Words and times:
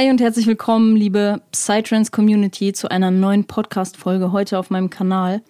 Hi 0.00 0.08
und 0.08 0.18
herzlich 0.18 0.46
willkommen, 0.46 0.96
liebe 0.96 1.42
Psytrance 1.52 2.10
Community, 2.10 2.72
zu 2.72 2.90
einer 2.90 3.10
neuen 3.10 3.44
Podcast-Folge 3.44 4.32
heute 4.32 4.58
auf 4.58 4.70
meinem 4.70 4.88
Kanal. 4.88 5.42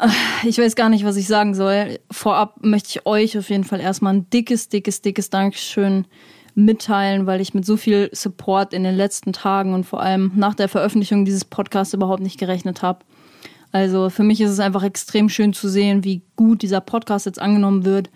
Äh, 0.00 0.08
ich 0.48 0.56
weiß 0.56 0.74
gar 0.74 0.88
nicht, 0.88 1.04
was 1.04 1.16
ich 1.16 1.26
sagen 1.26 1.54
soll. 1.54 1.98
Vorab 2.10 2.64
möchte 2.64 2.88
ich 2.88 3.04
euch 3.04 3.36
auf 3.36 3.50
jeden 3.50 3.64
Fall 3.64 3.80
erstmal 3.82 4.14
ein 4.14 4.30
dickes, 4.30 4.70
dickes, 4.70 5.02
dickes 5.02 5.28
Dankeschön 5.28 6.06
mitteilen, 6.54 7.26
weil 7.26 7.42
ich 7.42 7.52
mit 7.52 7.66
so 7.66 7.76
viel 7.76 8.08
Support 8.14 8.72
in 8.72 8.84
den 8.84 8.94
letzten 8.94 9.34
Tagen 9.34 9.74
und 9.74 9.84
vor 9.84 10.00
allem 10.00 10.32
nach 10.34 10.54
der 10.54 10.70
Veröffentlichung 10.70 11.26
dieses 11.26 11.44
Podcasts 11.44 11.92
überhaupt 11.92 12.22
nicht 12.22 12.40
gerechnet 12.40 12.80
habe. 12.80 13.00
Also 13.70 14.08
für 14.08 14.22
mich 14.22 14.40
ist 14.40 14.50
es 14.50 14.60
einfach 14.60 14.82
extrem 14.82 15.28
schön 15.28 15.52
zu 15.52 15.68
sehen, 15.68 16.04
wie 16.04 16.22
gut 16.36 16.62
dieser 16.62 16.80
Podcast 16.80 17.26
jetzt 17.26 17.38
angenommen 17.38 17.84
wird. 17.84 18.08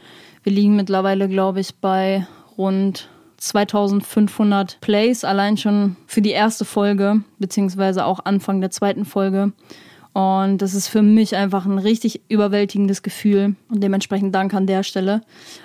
Wir 0.43 0.53
liegen 0.53 0.77
mittlerweile, 0.77 1.29
glaube 1.29 1.61
ich, 1.61 1.75
bei 1.75 2.27
rund 2.57 3.11
2500 3.39 4.79
Plays 4.81 5.25
allein 5.25 5.57
schon 5.57 5.97
für 6.07 6.21
die 6.21 6.31
erste 6.31 6.65
Folge, 6.65 7.23
beziehungsweise 7.39 8.05
auch 8.05 8.21
Anfang 8.25 8.61
der 8.61 8.71
zweiten 8.71 9.05
Folge. 9.05 9.53
Und 10.13 10.59
das 10.59 10.75
ist 10.75 10.89
für 10.89 11.03
mich 11.03 11.37
einfach 11.37 11.65
ein 11.65 11.79
richtig 11.79 12.23
überwältigendes 12.29 13.03
Gefühl. 13.03 13.55
Und 13.71 13.83
dementsprechend 13.83 14.35
Dank 14.35 14.53
an 14.53 14.67
der 14.67 14.83
Stelle 14.83 15.21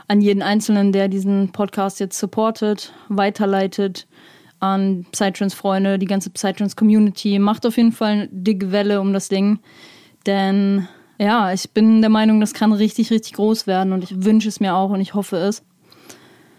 an 0.08 0.22
jeden 0.22 0.44
Einzelnen, 0.44 0.92
der 0.92 1.08
diesen 1.08 1.52
Podcast 1.52 2.00
jetzt 2.00 2.20
supportet, 2.20 2.94
weiterleitet, 3.10 4.06
an 4.60 5.06
Psytrance-Freunde, 5.12 5.98
die 5.98 6.06
ganze 6.06 6.30
Psytrance-Community. 6.30 7.40
Macht 7.40 7.66
auf 7.66 7.78
jeden 7.78 7.92
Fall 7.92 8.12
eine 8.12 8.28
dicke 8.32 8.72
Welle 8.72 9.02
um 9.02 9.12
das 9.12 9.28
Ding. 9.28 9.60
Denn 10.28 10.88
ja, 11.18 11.52
ich 11.52 11.72
bin 11.72 12.02
der 12.02 12.12
Meinung, 12.12 12.40
das 12.40 12.54
kann 12.54 12.72
richtig, 12.74 13.10
richtig 13.10 13.34
groß 13.34 13.66
werden. 13.66 13.92
Und 13.92 14.04
ich 14.04 14.24
wünsche 14.24 14.50
es 14.50 14.60
mir 14.60 14.76
auch 14.76 14.92
und 14.92 15.02
ich 15.02 15.16
hoffe 15.16 15.38
es. 15.38 15.64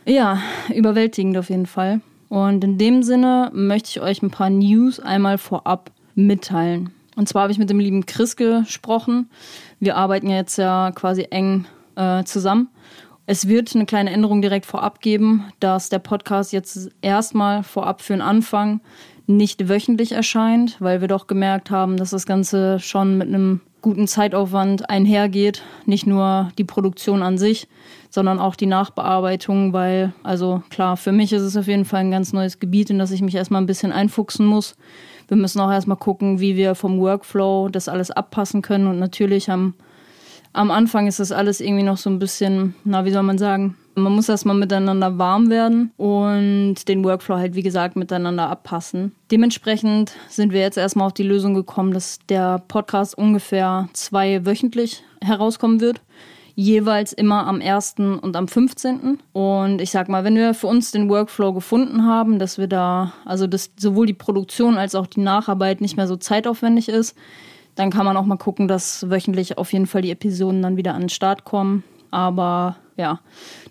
Ja, 0.04 0.38
überwältigend 0.74 1.36
auf 1.36 1.50
jeden 1.50 1.66
Fall. 1.66 2.00
Und 2.28 2.64
in 2.64 2.78
dem 2.78 3.02
Sinne 3.02 3.50
möchte 3.54 3.90
ich 3.90 4.00
euch 4.00 4.22
ein 4.22 4.30
paar 4.30 4.50
News 4.50 5.00
einmal 5.00 5.38
vorab 5.38 5.90
mitteilen. 6.14 6.90
Und 7.16 7.28
zwar 7.28 7.42
habe 7.42 7.52
ich 7.52 7.58
mit 7.58 7.70
dem 7.70 7.78
lieben 7.78 8.06
Chris 8.06 8.36
gesprochen. 8.36 9.30
Wir 9.78 9.96
arbeiten 9.96 10.28
ja 10.28 10.36
jetzt 10.36 10.56
ja 10.56 10.90
quasi 10.92 11.26
eng 11.30 11.66
äh, 11.96 12.24
zusammen. 12.24 12.68
Es 13.26 13.48
wird 13.48 13.74
eine 13.74 13.86
kleine 13.86 14.10
Änderung 14.10 14.42
direkt 14.42 14.66
vorab 14.66 15.00
geben, 15.00 15.44
dass 15.60 15.88
der 15.88 15.98
Podcast 15.98 16.52
jetzt 16.52 16.90
erstmal 17.00 17.62
vorab 17.62 18.02
für 18.02 18.12
den 18.12 18.20
Anfang 18.20 18.80
nicht 19.26 19.68
wöchentlich 19.68 20.12
erscheint, 20.12 20.76
weil 20.80 21.00
wir 21.00 21.08
doch 21.08 21.26
gemerkt 21.26 21.70
haben, 21.70 21.96
dass 21.96 22.10
das 22.10 22.26
Ganze 22.26 22.78
schon 22.80 23.16
mit 23.16 23.28
einem 23.28 23.60
guten 23.84 24.08
Zeitaufwand 24.08 24.88
einhergeht. 24.88 25.62
Nicht 25.84 26.06
nur 26.06 26.50
die 26.56 26.64
Produktion 26.64 27.22
an 27.22 27.36
sich, 27.36 27.68
sondern 28.08 28.38
auch 28.38 28.56
die 28.56 28.64
Nachbearbeitung, 28.64 29.74
weil, 29.74 30.14
also 30.22 30.62
klar, 30.70 30.96
für 30.96 31.12
mich 31.12 31.34
ist 31.34 31.42
es 31.42 31.54
auf 31.54 31.66
jeden 31.66 31.84
Fall 31.84 32.00
ein 32.00 32.10
ganz 32.10 32.32
neues 32.32 32.58
Gebiet, 32.60 32.88
in 32.88 32.98
das 32.98 33.10
ich 33.10 33.20
mich 33.20 33.34
erstmal 33.34 33.60
ein 33.60 33.66
bisschen 33.66 33.92
einfuchsen 33.92 34.46
muss. 34.46 34.74
Wir 35.28 35.36
müssen 35.36 35.60
auch 35.60 35.70
erstmal 35.70 35.98
gucken, 35.98 36.40
wie 36.40 36.56
wir 36.56 36.74
vom 36.74 36.98
Workflow 36.98 37.68
das 37.68 37.88
alles 37.88 38.10
abpassen 38.10 38.62
können. 38.62 38.86
Und 38.86 38.98
natürlich 38.98 39.50
am, 39.50 39.74
am 40.54 40.70
Anfang 40.70 41.06
ist 41.06 41.20
das 41.20 41.30
alles 41.30 41.60
irgendwie 41.60 41.82
noch 41.82 41.98
so 41.98 42.08
ein 42.08 42.18
bisschen, 42.18 42.74
na, 42.84 43.04
wie 43.04 43.10
soll 43.10 43.22
man 43.22 43.36
sagen, 43.36 43.76
man 43.94 44.12
muss 44.12 44.28
erstmal 44.28 44.56
miteinander 44.56 45.18
warm 45.18 45.50
werden 45.50 45.92
und 45.96 46.88
den 46.88 47.04
Workflow 47.04 47.36
halt, 47.36 47.54
wie 47.54 47.62
gesagt, 47.62 47.96
miteinander 47.96 48.48
abpassen. 48.48 49.12
Dementsprechend 49.30 50.12
sind 50.28 50.52
wir 50.52 50.60
jetzt 50.60 50.78
erstmal 50.78 51.06
auf 51.06 51.12
die 51.12 51.22
Lösung 51.22 51.54
gekommen, 51.54 51.92
dass 51.92 52.18
der 52.28 52.62
Podcast 52.68 53.16
ungefähr 53.16 53.88
zwei 53.92 54.44
wöchentlich 54.44 55.02
herauskommen 55.20 55.80
wird. 55.80 56.00
Jeweils 56.56 57.12
immer 57.12 57.46
am 57.48 57.60
1. 57.60 57.96
und 57.98 58.36
am 58.36 58.46
15. 58.46 59.18
Und 59.32 59.80
ich 59.80 59.90
sag 59.90 60.08
mal, 60.08 60.22
wenn 60.22 60.36
wir 60.36 60.54
für 60.54 60.68
uns 60.68 60.92
den 60.92 61.08
Workflow 61.08 61.52
gefunden 61.52 62.04
haben, 62.04 62.38
dass 62.38 62.58
wir 62.58 62.68
da, 62.68 63.12
also 63.24 63.48
dass 63.48 63.72
sowohl 63.76 64.06
die 64.06 64.14
Produktion 64.14 64.76
als 64.76 64.94
auch 64.94 65.08
die 65.08 65.20
Nacharbeit 65.20 65.80
nicht 65.80 65.96
mehr 65.96 66.06
so 66.06 66.16
zeitaufwendig 66.16 66.88
ist, 66.88 67.16
dann 67.74 67.90
kann 67.90 68.04
man 68.04 68.16
auch 68.16 68.24
mal 68.24 68.36
gucken, 68.36 68.68
dass 68.68 69.10
wöchentlich 69.10 69.58
auf 69.58 69.72
jeden 69.72 69.88
Fall 69.88 70.02
die 70.02 70.12
Episoden 70.12 70.62
dann 70.62 70.76
wieder 70.76 70.94
an 70.94 71.02
den 71.02 71.08
Start 71.08 71.44
kommen. 71.44 71.82
Aber 72.12 72.76
ja, 72.96 73.20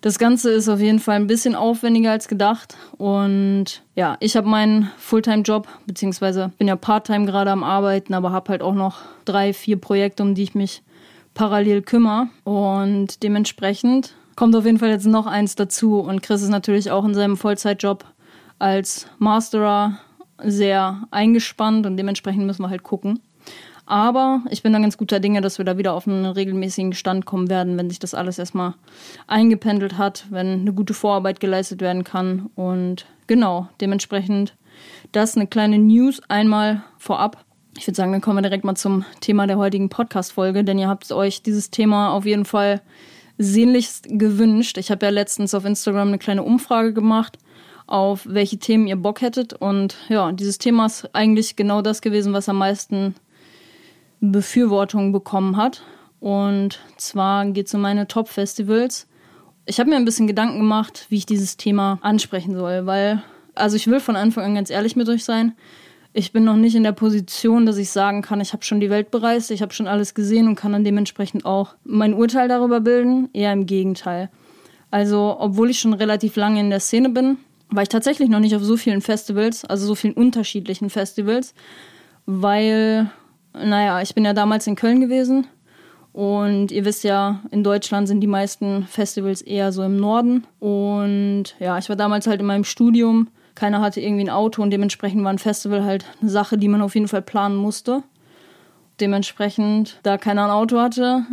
das 0.02 0.20
Ganze 0.20 0.52
ist 0.52 0.68
auf 0.68 0.80
jeden 0.80 1.00
Fall 1.00 1.16
ein 1.16 1.28
bisschen 1.28 1.56
aufwendiger 1.56 2.12
als 2.12 2.28
gedacht. 2.28 2.76
Und 2.98 3.82
ja, 3.96 4.18
ich 4.20 4.36
habe 4.36 4.48
meinen 4.48 4.92
Fulltime-Job, 4.98 5.68
beziehungsweise 5.86 6.52
bin 6.58 6.68
ja 6.68 6.76
Part-Time 6.76 7.26
gerade 7.26 7.52
am 7.52 7.64
Arbeiten, 7.64 8.14
aber 8.14 8.32
habe 8.32 8.50
halt 8.50 8.62
auch 8.62 8.74
noch 8.74 8.98
drei, 9.26 9.54
vier 9.54 9.78
Projekte, 9.78 10.24
um 10.24 10.36
die 10.36 10.44
ich 10.44 10.56
mich 10.56 10.84
parallel 11.34 11.82
kümmere. 11.82 12.28
Und 12.44 13.24
dementsprechend 13.24 14.16
kommt 14.36 14.56
auf 14.56 14.66
jeden 14.66 14.80
Fall 14.80 14.90
jetzt 14.90 15.06
noch 15.06 15.26
eins 15.26 15.56
dazu. 15.56 16.00
Und 16.00 16.22
Chris 16.22 16.42
ist 16.42 16.50
natürlich 16.50 16.92
auch 16.92 17.06
in 17.06 17.14
seinem 17.14 17.38
Vollzeitjob 17.38 18.06
als 18.60 19.08
Masterer 19.20 20.00
sehr 20.44 21.04
eingespannt 21.12 21.86
und 21.86 21.98
dementsprechend 21.98 22.46
müssen 22.46 22.64
wir 22.64 22.70
halt 22.70 22.84
gucken. 22.84 23.20
Aber 23.86 24.42
ich 24.50 24.64
bin 24.64 24.72
dann 24.72 24.84
ganz 24.84 24.98
guter 24.98 25.20
Dinge, 25.20 25.42
dass 25.42 25.58
wir 25.58 25.66
da 25.66 25.78
wieder 25.78 25.94
auf 25.94 26.08
einen 26.08 26.26
regelmäßigen 26.26 26.94
Stand 26.94 27.26
kommen 27.26 27.50
werden, 27.50 27.78
wenn 27.78 27.90
sich 27.90 28.00
das 28.00 28.14
alles 28.14 28.40
erstmal 28.40 28.76
eingependelt 29.28 29.98
hat, 29.98 30.26
wenn 30.30 30.62
eine 30.62 30.74
gute 30.74 30.94
Vorarbeit 30.94 31.40
geleistet 31.40 31.82
werden 31.82 32.04
kann. 32.04 32.50
Und 32.56 33.06
genau, 33.28 33.68
dementsprechend 33.82 34.56
das 35.12 35.36
eine 35.36 35.48
kleine 35.48 35.80
News 35.80 36.22
einmal 36.30 36.84
vorab. 36.98 37.44
Ich 37.78 37.88
würde 37.88 37.96
sagen, 37.96 38.12
dann 38.12 38.22
kommen 38.22 38.38
wir 38.38 38.44
direkt 38.44 38.64
mal 38.64 38.76
zum 38.76 39.04
Thema 39.20 39.48
der 39.48 39.58
heutigen 39.58 39.90
Podcast-Folge, 39.90 40.64
denn 40.64 40.78
ihr 40.78 40.88
habt 40.88 41.12
euch 41.12 41.42
dieses 41.42 41.72
Thema 41.72 42.12
auf 42.12 42.26
jeden 42.26 42.46
Fall 42.46 42.82
sehnlichst 43.38 44.08
gewünscht. 44.10 44.78
Ich 44.78 44.92
habe 44.92 45.06
ja 45.06 45.12
letztens 45.12 45.54
auf 45.54 45.66
Instagram 45.66 46.10
eine 46.10 46.20
kleine 46.20 46.44
Umfrage 46.44 46.94
gemacht, 46.94 47.38
auf 47.88 48.26
welche 48.30 48.58
Themen 48.58 48.88
ihr 48.88 48.96
Bock 48.96 49.22
hättet. 49.22 49.54
Und 49.54 49.98
ja, 50.08 50.32
dieses 50.32 50.58
Thema 50.58 50.86
ist 50.86 51.10
eigentlich 51.14 51.56
genau 51.56 51.82
das 51.82 52.02
gewesen, 52.02 52.32
was 52.32 52.48
am 52.48 52.58
meisten 52.58 53.16
Befürwortung 54.32 55.12
bekommen 55.12 55.58
hat. 55.58 55.84
Und 56.20 56.80
zwar 56.98 57.46
geht 57.48 57.68
es 57.68 57.74
um 57.74 57.82
meine 57.82 58.08
Top-Festivals. 58.08 59.08
Ich 59.66 59.80
habe 59.80 59.90
mir 59.90 59.98
ein 59.98 60.06
bisschen 60.06 60.28
Gedanken 60.28 60.60
gemacht, 60.60 61.08
wie 61.10 61.18
ich 61.18 61.26
dieses 61.26 61.58
Thema 61.58 62.00
ansprechen 62.02 62.56
soll, 62.56 62.86
weil, 62.86 63.22
also 63.56 63.76
ich 63.76 63.88
will 63.88 64.00
von 64.00 64.16
Anfang 64.16 64.46
an 64.46 64.56
ganz 64.56 64.70
ehrlich 64.70 64.96
mit 64.96 65.10
euch 65.10 65.26
sein. 65.26 65.54
Ich 66.14 66.32
bin 66.32 66.44
noch 66.44 66.56
nicht 66.56 66.76
in 66.76 66.84
der 66.84 66.92
Position, 66.92 67.66
dass 67.66 67.78
ich 67.78 67.90
sagen 67.90 68.22
kann, 68.22 68.40
ich 68.40 68.54
habe 68.54 68.64
schon 68.64 68.80
die 68.80 68.90
Welt 68.90 69.10
bereist, 69.10 69.52
ich 69.52 69.62
habe 69.62 69.74
schon 69.74 69.88
alles 69.88 70.14
gesehen 70.14 70.48
und 70.48 70.56
kann 70.56 70.72
dann 70.72 70.84
dementsprechend 70.84 71.46
auch 71.46 71.76
mein 71.84 72.14
Urteil 72.14 72.48
darüber 72.48 72.82
bilden. 72.82 73.30
Eher 73.34 73.52
im 73.52 73.66
Gegenteil. 73.66 74.30
Also, 74.92 75.36
obwohl 75.40 75.72
ich 75.72 75.80
schon 75.80 75.94
relativ 75.94 76.36
lange 76.36 76.60
in 76.60 76.70
der 76.70 76.80
Szene 76.80 77.10
bin, 77.10 77.38
war 77.70 77.84
ich 77.84 77.90
tatsächlich 77.90 78.30
noch 78.30 78.40
nicht 78.40 78.56
auf 78.56 78.64
so 78.64 78.78
vielen 78.78 79.02
Festivals, 79.02 79.66
also 79.66 79.88
so 79.88 79.96
vielen 79.96 80.14
unterschiedlichen 80.14 80.90
Festivals, 80.90 81.56
weil 82.26 83.10
naja, 83.54 84.02
ich 84.02 84.16
bin 84.16 84.26
ja 84.26 84.34
damals 84.34 84.68
in 84.68 84.76
Köln 84.76 85.02
gewesen 85.02 85.48
und 86.14 86.72
ihr 86.72 86.86
wisst 86.86 87.04
ja, 87.04 87.42
in 87.50 87.64
Deutschland 87.64 88.08
sind 88.08 88.22
die 88.22 88.28
meisten 88.28 88.86
Festivals 88.86 89.42
eher 89.42 89.72
so 89.72 89.84
im 89.84 89.98
Norden. 89.98 90.46
Und 90.60 91.56
ja, 91.60 91.78
ich 91.80 91.90
war 91.90 91.96
damals 91.96 92.28
halt 92.28 92.40
in 92.40 92.46
meinem 92.46 92.64
Studium. 92.64 93.30
Keiner 93.56 93.82
hatte 93.82 94.00
irgendwie 94.00 94.26
ein 94.26 94.30
Auto 94.30 94.62
und 94.62 94.70
dementsprechend 94.70 95.24
war 95.24 95.34
ein 95.34 95.40
Festival 95.40 95.84
halt 95.84 96.06
eine 96.22 96.30
Sache, 96.30 96.58
die 96.58 96.68
man 96.68 96.84
auf 96.84 96.94
jeden 96.94 97.08
Fall 97.08 97.24
planen 97.24 97.56
musste. 97.56 98.04
Dementsprechend, 99.00 100.00
da 100.04 100.20
keiner 100.20 100.46
ein 100.46 100.52
Auto 100.52 100.80
hatte 100.80 101.26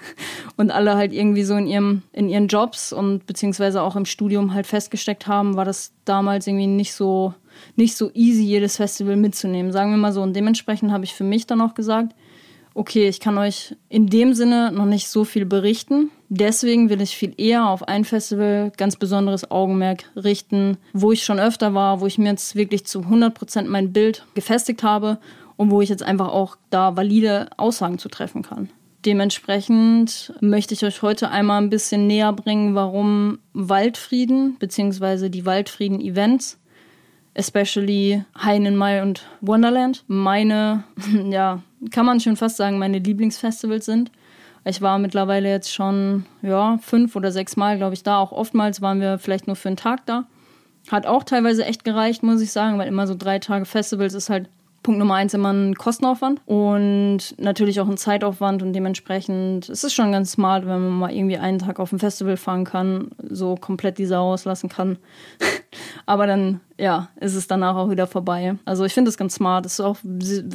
und 0.56 0.72
alle 0.72 0.96
halt 0.96 1.12
irgendwie 1.12 1.44
so 1.44 1.54
in, 1.54 1.68
ihrem, 1.68 2.02
in 2.12 2.28
ihren 2.28 2.48
Jobs 2.48 2.92
und 2.92 3.26
beziehungsweise 3.26 3.82
auch 3.82 3.94
im 3.94 4.04
Studium 4.04 4.52
halt 4.52 4.66
festgesteckt 4.66 5.28
haben, 5.28 5.56
war 5.56 5.64
das 5.64 5.92
damals 6.04 6.48
irgendwie 6.48 6.66
nicht 6.66 6.92
so 6.92 7.34
nicht 7.76 7.96
so 7.96 8.10
easy, 8.14 8.42
jedes 8.42 8.76
Festival 8.76 9.16
mitzunehmen, 9.16 9.72
sagen 9.72 9.90
wir 9.90 9.96
mal 9.96 10.12
so. 10.12 10.22
Und 10.22 10.34
dementsprechend 10.34 10.92
habe 10.92 11.04
ich 11.04 11.14
für 11.14 11.24
mich 11.24 11.46
dann 11.46 11.60
auch 11.60 11.74
gesagt, 11.74 12.14
okay, 12.74 13.08
ich 13.08 13.20
kann 13.20 13.38
euch 13.38 13.76
in 13.88 14.08
dem 14.08 14.34
Sinne 14.34 14.72
noch 14.72 14.86
nicht 14.86 15.08
so 15.08 15.24
viel 15.24 15.46
berichten. 15.46 16.10
Deswegen 16.28 16.90
will 16.90 17.00
ich 17.00 17.16
viel 17.16 17.32
eher 17.36 17.68
auf 17.68 17.86
ein 17.86 18.04
Festival 18.04 18.72
ganz 18.76 18.96
besonderes 18.96 19.50
Augenmerk 19.50 20.04
richten, 20.16 20.76
wo 20.92 21.12
ich 21.12 21.24
schon 21.24 21.38
öfter 21.38 21.74
war, 21.74 22.00
wo 22.00 22.06
ich 22.06 22.18
mir 22.18 22.30
jetzt 22.30 22.56
wirklich 22.56 22.84
zu 22.84 23.00
100% 23.00 23.68
mein 23.68 23.92
Bild 23.92 24.26
gefestigt 24.34 24.82
habe 24.82 25.18
und 25.56 25.70
wo 25.70 25.80
ich 25.80 25.88
jetzt 25.88 26.02
einfach 26.02 26.28
auch 26.28 26.56
da 26.70 26.96
valide 26.96 27.48
Aussagen 27.56 27.98
zu 27.98 28.08
treffen 28.08 28.42
kann. 28.42 28.68
Dementsprechend 29.04 30.32
möchte 30.40 30.72
ich 30.72 30.84
euch 30.84 31.02
heute 31.02 31.30
einmal 31.30 31.60
ein 31.60 31.70
bisschen 31.70 32.06
näher 32.06 32.32
bringen, 32.32 32.74
warum 32.74 33.38
Waldfrieden 33.52 34.56
bzw. 34.58 35.28
die 35.28 35.44
Waldfrieden-Events, 35.44 36.58
especially 37.34 38.24
Mai 38.34 39.02
und 39.02 39.26
Wonderland, 39.40 40.04
meine, 40.06 40.84
ja, 41.30 41.62
kann 41.90 42.06
man 42.06 42.20
schon 42.20 42.36
fast 42.36 42.56
sagen, 42.56 42.78
meine 42.78 42.98
Lieblingsfestivals 42.98 43.84
sind. 43.84 44.10
Ich 44.64 44.80
war 44.80 44.98
mittlerweile 44.98 45.50
jetzt 45.50 45.74
schon, 45.74 46.24
ja, 46.40 46.78
fünf 46.78 47.16
oder 47.16 47.30
sechs 47.30 47.56
Mal, 47.56 47.76
glaube 47.76 47.94
ich, 47.94 48.02
da. 48.02 48.18
Auch 48.18 48.32
oftmals 48.32 48.80
waren 48.80 49.00
wir 49.00 49.18
vielleicht 49.18 49.46
nur 49.46 49.56
für 49.56 49.68
einen 49.68 49.76
Tag 49.76 50.06
da. 50.06 50.24
Hat 50.90 51.06
auch 51.06 51.24
teilweise 51.24 51.64
echt 51.66 51.84
gereicht, 51.84 52.22
muss 52.22 52.40
ich 52.40 52.50
sagen, 52.50 52.78
weil 52.78 52.88
immer 52.88 53.06
so 53.06 53.14
drei 53.14 53.38
Tage 53.38 53.66
Festivals 53.66 54.14
ist 54.14 54.30
halt 54.30 54.48
Punkt 54.84 54.98
Nummer 54.98 55.14
eins 55.14 55.32
immer 55.32 55.50
ein 55.50 55.74
Kostenaufwand 55.74 56.42
und 56.44 57.34
natürlich 57.38 57.80
auch 57.80 57.88
ein 57.88 57.96
Zeitaufwand 57.96 58.62
und 58.62 58.74
dementsprechend 58.74 59.70
ist 59.70 59.82
es 59.82 59.94
schon 59.94 60.12
ganz 60.12 60.32
smart, 60.32 60.66
wenn 60.66 60.82
man 60.82 60.98
mal 60.98 61.12
irgendwie 61.12 61.38
einen 61.38 61.58
Tag 61.58 61.80
auf 61.80 61.90
ein 61.90 61.98
Festival 61.98 62.36
fahren 62.36 62.64
kann, 62.64 63.10
so 63.18 63.56
komplett 63.56 63.96
die 63.96 64.04
Sau 64.04 64.34
auslassen 64.34 64.68
kann. 64.68 64.98
Aber 66.06 66.26
dann, 66.26 66.60
ja, 66.78 67.08
ist 67.18 67.34
es 67.34 67.46
danach 67.46 67.76
auch 67.76 67.88
wieder 67.90 68.06
vorbei. 68.06 68.56
Also 68.66 68.84
ich 68.84 68.92
finde 68.92 69.08
es 69.08 69.16
ganz 69.16 69.36
smart. 69.36 69.64
Es 69.64 69.74
ist 69.74 69.80
auch, 69.80 69.96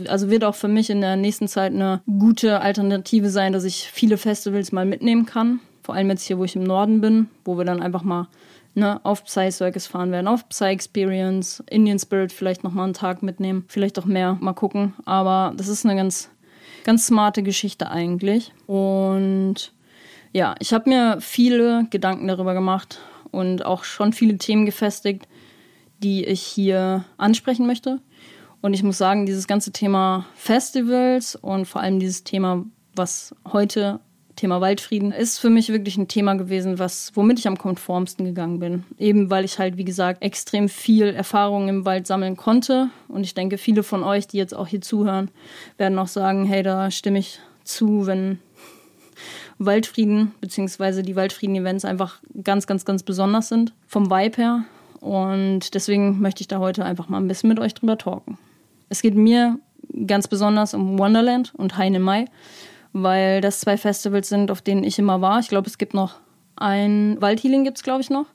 also 0.08 0.30
wird 0.30 0.44
auch 0.44 0.56
für 0.56 0.68
mich 0.68 0.92
in 0.92 1.02
der 1.02 1.16
nächsten 1.16 1.48
Zeit 1.48 1.74
eine 1.74 2.02
gute 2.06 2.62
Alternative 2.62 3.32
sein, 3.32 3.52
dass 3.52 3.64
ich 3.64 3.90
viele 3.92 4.18
Festivals 4.18 4.72
mal 4.72 4.86
mitnehmen 4.86 5.26
kann. 5.26 5.60
Vor 5.82 5.96
allem 5.96 6.10
jetzt 6.12 6.24
hier, 6.24 6.38
wo 6.38 6.44
ich 6.44 6.56
im 6.56 6.64
Norden 6.64 7.02
bin, 7.02 7.30
wo 7.46 7.58
wir 7.58 7.66
dann 7.66 7.82
einfach 7.82 8.04
mal 8.04 8.28
ne, 8.76 9.00
auf 9.04 9.24
Psy-Circus 9.24 9.88
fahren 9.88 10.12
werden, 10.12 10.28
auf 10.28 10.48
Psy-Experience, 10.50 11.64
Indian 11.70 12.00
Spirit 12.00 12.32
vielleicht 12.32 12.64
nochmal 12.64 12.86
einen 12.86 12.94
Tag 12.94 13.24
mitnehmen, 13.24 13.66
vielleicht 13.68 14.00
auch 14.00 14.06
mehr, 14.06 14.38
mal 14.40 14.54
gucken. 14.54 14.94
Aber 15.06 15.54
das 15.58 15.68
ist 15.68 15.86
eine 15.86 15.96
ganz, 15.96 16.30
ganz 16.84 17.08
smarte 17.08 17.44
Geschichte 17.44 17.90
eigentlich. 17.92 18.54
Und 18.68 19.74
ja, 20.32 20.56
ich 20.60 20.74
habe 20.74 20.90
mir 20.90 21.18
viele 21.22 21.86
Gedanken 21.90 22.28
darüber 22.28 22.54
gemacht 22.54 23.00
und 23.32 23.66
auch 23.66 23.84
schon 23.84 24.14
viele 24.14 24.38
Themen 24.38 24.66
gefestigt, 24.66 25.28
die 26.00 26.26
ich 26.26 26.42
hier 26.42 27.06
ansprechen 27.18 27.68
möchte. 27.68 28.00
Und 28.62 28.74
ich 28.74 28.84
muss 28.84 28.98
sagen, 28.98 29.26
dieses 29.26 29.48
ganze 29.48 29.72
Thema 29.72 30.26
Festivals 30.36 31.36
und 31.36 31.66
vor 31.66 31.82
allem 31.82 32.00
dieses 32.00 32.24
Thema, 32.24 32.66
was 32.96 33.34
heute 33.52 34.00
Thema 34.40 34.62
Waldfrieden 34.62 35.12
ist 35.12 35.38
für 35.38 35.50
mich 35.50 35.68
wirklich 35.68 35.98
ein 35.98 36.08
Thema 36.08 36.36
gewesen, 36.36 36.80
was, 36.80 37.12
womit 37.14 37.40
ich 37.40 37.48
am 37.48 37.58
konformsten 37.58 38.24
gegangen 38.24 38.60
bin. 38.60 38.86
Eben 38.98 39.30
weil 39.30 39.44
ich 39.44 39.60
halt, 39.60 39.76
wie 39.76 39.84
gesagt, 39.84 40.24
extrem 40.24 40.70
viel 40.70 41.08
Erfahrung 41.08 41.68
im 41.68 41.84
Wald 41.84 42.08
sammeln 42.08 42.38
konnte. 42.38 42.90
Und 43.10 43.26
ich 43.26 43.34
denke, 43.34 43.58
viele 43.58 43.84
von 43.84 44.02
euch, 44.02 44.28
die 44.28 44.38
jetzt 44.38 44.56
auch 44.56 44.68
hier 44.68 44.80
zuhören, 44.80 45.30
werden 45.78 46.00
auch 46.00 46.08
sagen, 46.08 46.46
hey, 46.46 46.64
da 46.64 46.90
stimme 46.90 47.20
ich 47.20 47.42
zu, 47.66 48.08
wenn 48.08 48.40
Waldfrieden 49.58 50.32
bzw. 50.40 51.02
die 51.02 51.18
Waldfrieden-Events 51.18 51.84
einfach 51.84 52.22
ganz, 52.42 52.66
ganz, 52.66 52.86
ganz 52.86 53.04
besonders 53.04 53.50
sind 53.50 53.74
vom 53.88 54.10
Vibe 54.10 54.38
her. 54.38 54.64
Und 55.02 55.74
deswegen 55.76 56.22
möchte 56.22 56.42
ich 56.42 56.48
da 56.48 56.60
heute 56.60 56.86
einfach 56.86 57.10
mal 57.10 57.18
ein 57.18 57.28
bisschen 57.28 57.50
mit 57.50 57.60
euch 57.60 57.74
drüber 57.74 57.98
talken. 57.98 58.38
Es 58.88 59.02
geht 59.02 59.16
mir 59.16 59.60
ganz 60.08 60.30
besonders 60.30 60.74
um 60.74 60.98
Wonderland 60.98 61.54
und 61.56 61.78
Heine 61.78 62.00
Mai 62.00 62.28
weil 62.94 63.42
das 63.42 63.60
zwei 63.60 63.78
Festivals 63.78 64.30
sind, 64.30 64.52
auf 64.52 64.62
denen 64.62 64.84
ich 64.84 65.00
immer 65.00 65.22
war. 65.22 65.40
Ich 65.40 65.50
glaube, 65.50 65.68
es 65.68 65.78
gibt 65.78 65.94
noch 65.94 66.16
ein 66.56 67.18
Waldhealing 67.22 67.64
gibt 67.64 67.78
es, 67.78 67.84
glaube 67.84 68.02
ich, 68.02 68.10
noch. 68.10 68.26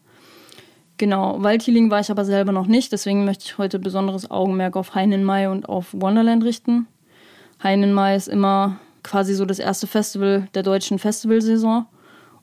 Genau, 0.97 1.43
Waldhealing 1.43 1.91
war 1.91 2.01
ich 2.01 2.11
aber 2.11 2.25
selber 2.25 2.53
noch 2.53 2.67
nicht, 2.67 2.93
deswegen 2.93 3.25
möchte 3.25 3.45
ich 3.45 3.59
heute 3.59 3.79
besonderes 3.79 4.31
Augenmerk 4.31 4.77
auf 4.77 4.95
Hain 4.95 5.25
Mai 5.25 5.49
und 5.49 5.69
auf 5.69 5.89
Wonderland 5.93 6.45
richten. 6.45 6.87
Hain 7.63 7.93
Mai 7.93 8.15
ist 8.15 8.29
immer 8.29 8.79
quasi 9.03 9.35
so 9.35 9.45
das 9.45 9.59
erste 9.59 9.87
Festival 9.87 10.49
der 10.55 10.63
deutschen 10.63 10.99
Festivalsaison. 10.99 11.87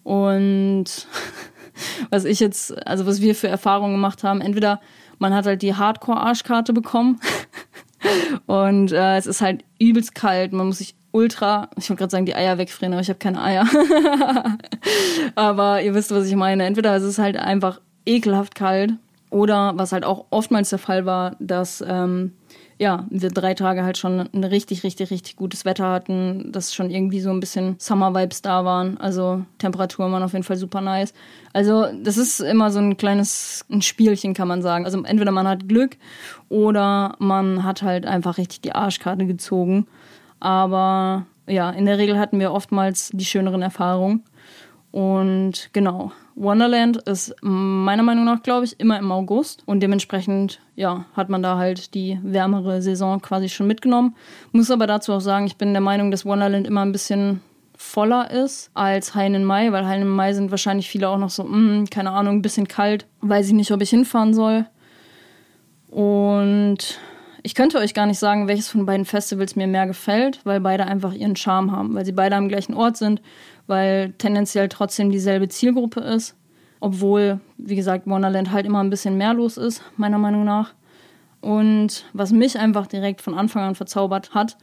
Und 0.03 0.85
was 2.09 2.25
ich 2.25 2.39
jetzt, 2.39 2.85
also 2.85 3.05
was 3.05 3.21
wir 3.21 3.35
für 3.35 3.47
Erfahrungen 3.47 3.93
gemacht 3.93 4.23
haben, 4.23 4.41
entweder 4.41 4.81
man 5.17 5.33
hat 5.33 5.45
halt 5.45 5.61
die 5.61 5.75
Hardcore-Arschkarte 5.75 6.73
bekommen 6.73 7.19
und 8.45 8.91
äh, 8.91 9.17
es 9.17 9.25
ist 9.25 9.41
halt 9.41 9.63
übelst 9.79 10.15
kalt, 10.15 10.53
man 10.53 10.67
muss 10.67 10.79
sich 10.79 10.95
ultra, 11.11 11.69
ich 11.77 11.89
wollte 11.89 11.99
gerade 11.99 12.11
sagen, 12.11 12.25
die 12.25 12.35
Eier 12.35 12.57
wegfrieren, 12.57 12.93
aber 12.93 13.01
ich 13.01 13.09
habe 13.09 13.19
keine 13.19 13.41
Eier. 13.41 13.67
aber 15.35 15.81
ihr 15.81 15.93
wisst, 15.93 16.11
was 16.11 16.27
ich 16.27 16.35
meine. 16.35 16.65
Entweder 16.65 16.95
es 16.95 17.03
ist 17.03 17.19
halt 17.19 17.37
einfach 17.37 17.81
ekelhaft 18.05 18.55
kalt 18.55 18.93
oder 19.29 19.73
was 19.75 19.91
halt 19.91 20.05
auch 20.05 20.25
oftmals 20.29 20.69
der 20.69 20.79
Fall 20.79 21.05
war, 21.05 21.35
dass 21.39 21.83
ähm, 21.85 22.33
ja, 22.81 23.05
wir 23.11 23.29
drei 23.29 23.53
Tage 23.53 23.83
halt 23.83 23.99
schon 23.99 24.27
ein 24.33 24.43
richtig, 24.43 24.83
richtig, 24.83 25.11
richtig 25.11 25.35
gutes 25.35 25.65
Wetter 25.65 25.91
hatten, 25.91 26.51
dass 26.51 26.73
schon 26.73 26.89
irgendwie 26.89 27.19
so 27.19 27.29
ein 27.29 27.39
bisschen 27.39 27.75
Summer-Vibes 27.77 28.41
da 28.41 28.65
waren. 28.65 28.97
Also 28.97 29.45
Temperaturen 29.59 30.11
waren 30.11 30.23
auf 30.23 30.33
jeden 30.33 30.43
Fall 30.43 30.57
super 30.57 30.81
nice. 30.81 31.13
Also 31.53 31.85
das 32.03 32.17
ist 32.17 32.39
immer 32.39 32.71
so 32.71 32.79
ein 32.79 32.97
kleines 32.97 33.63
ein 33.69 33.83
Spielchen, 33.83 34.33
kann 34.33 34.47
man 34.47 34.63
sagen. 34.63 34.85
Also 34.85 35.03
entweder 35.03 35.31
man 35.31 35.47
hat 35.47 35.69
Glück 35.69 35.95
oder 36.49 37.13
man 37.19 37.63
hat 37.63 37.83
halt 37.83 38.07
einfach 38.07 38.39
richtig 38.39 38.61
die 38.61 38.73
Arschkarte 38.73 39.27
gezogen. 39.27 39.85
Aber 40.39 41.27
ja, 41.45 41.69
in 41.69 41.85
der 41.85 41.99
Regel 41.99 42.17
hatten 42.17 42.39
wir 42.39 42.51
oftmals 42.51 43.11
die 43.13 43.25
schöneren 43.25 43.61
Erfahrungen. 43.61 44.23
Und 44.89 45.69
genau, 45.71 46.13
Wonderland 46.35 46.97
ist 46.97 47.35
meiner 47.41 48.03
Meinung 48.03 48.25
nach, 48.25 48.43
glaube 48.43 48.65
ich, 48.65 48.79
immer 48.79 48.97
im 48.97 49.11
August. 49.11 49.63
Und 49.65 49.81
dementsprechend, 49.81 50.59
ja, 50.75 51.05
hat 51.13 51.29
man 51.29 51.43
da 51.43 51.57
halt 51.57 51.93
die 51.93 52.19
wärmere 52.23 52.81
Saison 52.81 53.21
quasi 53.21 53.49
schon 53.49 53.67
mitgenommen. 53.67 54.15
Muss 54.51 54.71
aber 54.71 54.87
dazu 54.87 55.13
auch 55.13 55.21
sagen, 55.21 55.45
ich 55.45 55.57
bin 55.57 55.73
der 55.73 55.81
Meinung, 55.81 56.11
dass 56.11 56.25
Wonderland 56.25 56.67
immer 56.67 56.81
ein 56.81 56.91
bisschen 56.91 57.41
voller 57.75 58.29
ist 58.29 58.69
als 58.75 59.15
Hain 59.15 59.33
in 59.33 59.43
Mai, 59.43 59.71
weil 59.71 59.87
Hain 59.87 60.03
in 60.03 60.07
Mai 60.07 60.33
sind 60.33 60.51
wahrscheinlich 60.51 60.87
viele 60.87 61.09
auch 61.09 61.17
noch 61.17 61.31
so, 61.31 61.43
mh, 61.43 61.51
hm, 61.51 61.89
keine 61.89 62.11
Ahnung, 62.11 62.37
ein 62.37 62.41
bisschen 62.41 62.67
kalt. 62.67 63.05
Weiß 63.21 63.47
ich 63.47 63.53
nicht, 63.53 63.71
ob 63.71 63.81
ich 63.81 63.89
hinfahren 63.89 64.33
soll. 64.33 64.65
Und 65.89 66.99
ich 67.43 67.55
könnte 67.55 67.79
euch 67.79 67.93
gar 67.93 68.05
nicht 68.05 68.19
sagen, 68.19 68.47
welches 68.47 68.69
von 68.69 68.85
beiden 68.85 69.05
Festivals 69.05 69.55
mir 69.55 69.67
mehr 69.67 69.87
gefällt, 69.87 70.39
weil 70.43 70.59
beide 70.59 70.85
einfach 70.85 71.13
ihren 71.13 71.35
Charme 71.35 71.71
haben, 71.71 71.95
weil 71.95 72.05
sie 72.05 72.11
beide 72.11 72.35
am 72.35 72.47
gleichen 72.47 72.73
Ort 72.73 72.97
sind, 72.97 73.21
weil 73.67 74.13
tendenziell 74.17 74.69
trotzdem 74.69 75.11
dieselbe 75.11 75.47
Zielgruppe 75.47 76.01
ist, 76.01 76.35
obwohl, 76.79 77.39
wie 77.57 77.75
gesagt, 77.75 78.07
Wonderland 78.07 78.51
halt 78.51 78.65
immer 78.65 78.83
ein 78.83 78.89
bisschen 78.89 79.17
mehr 79.17 79.33
los 79.33 79.57
ist, 79.57 79.83
meiner 79.97 80.17
Meinung 80.17 80.43
nach. 80.43 80.73
Und 81.41 82.05
was 82.13 82.31
mich 82.31 82.59
einfach 82.59 82.85
direkt 82.85 83.21
von 83.21 83.33
Anfang 83.33 83.63
an 83.63 83.75
verzaubert 83.75 84.33
hat, 84.33 84.57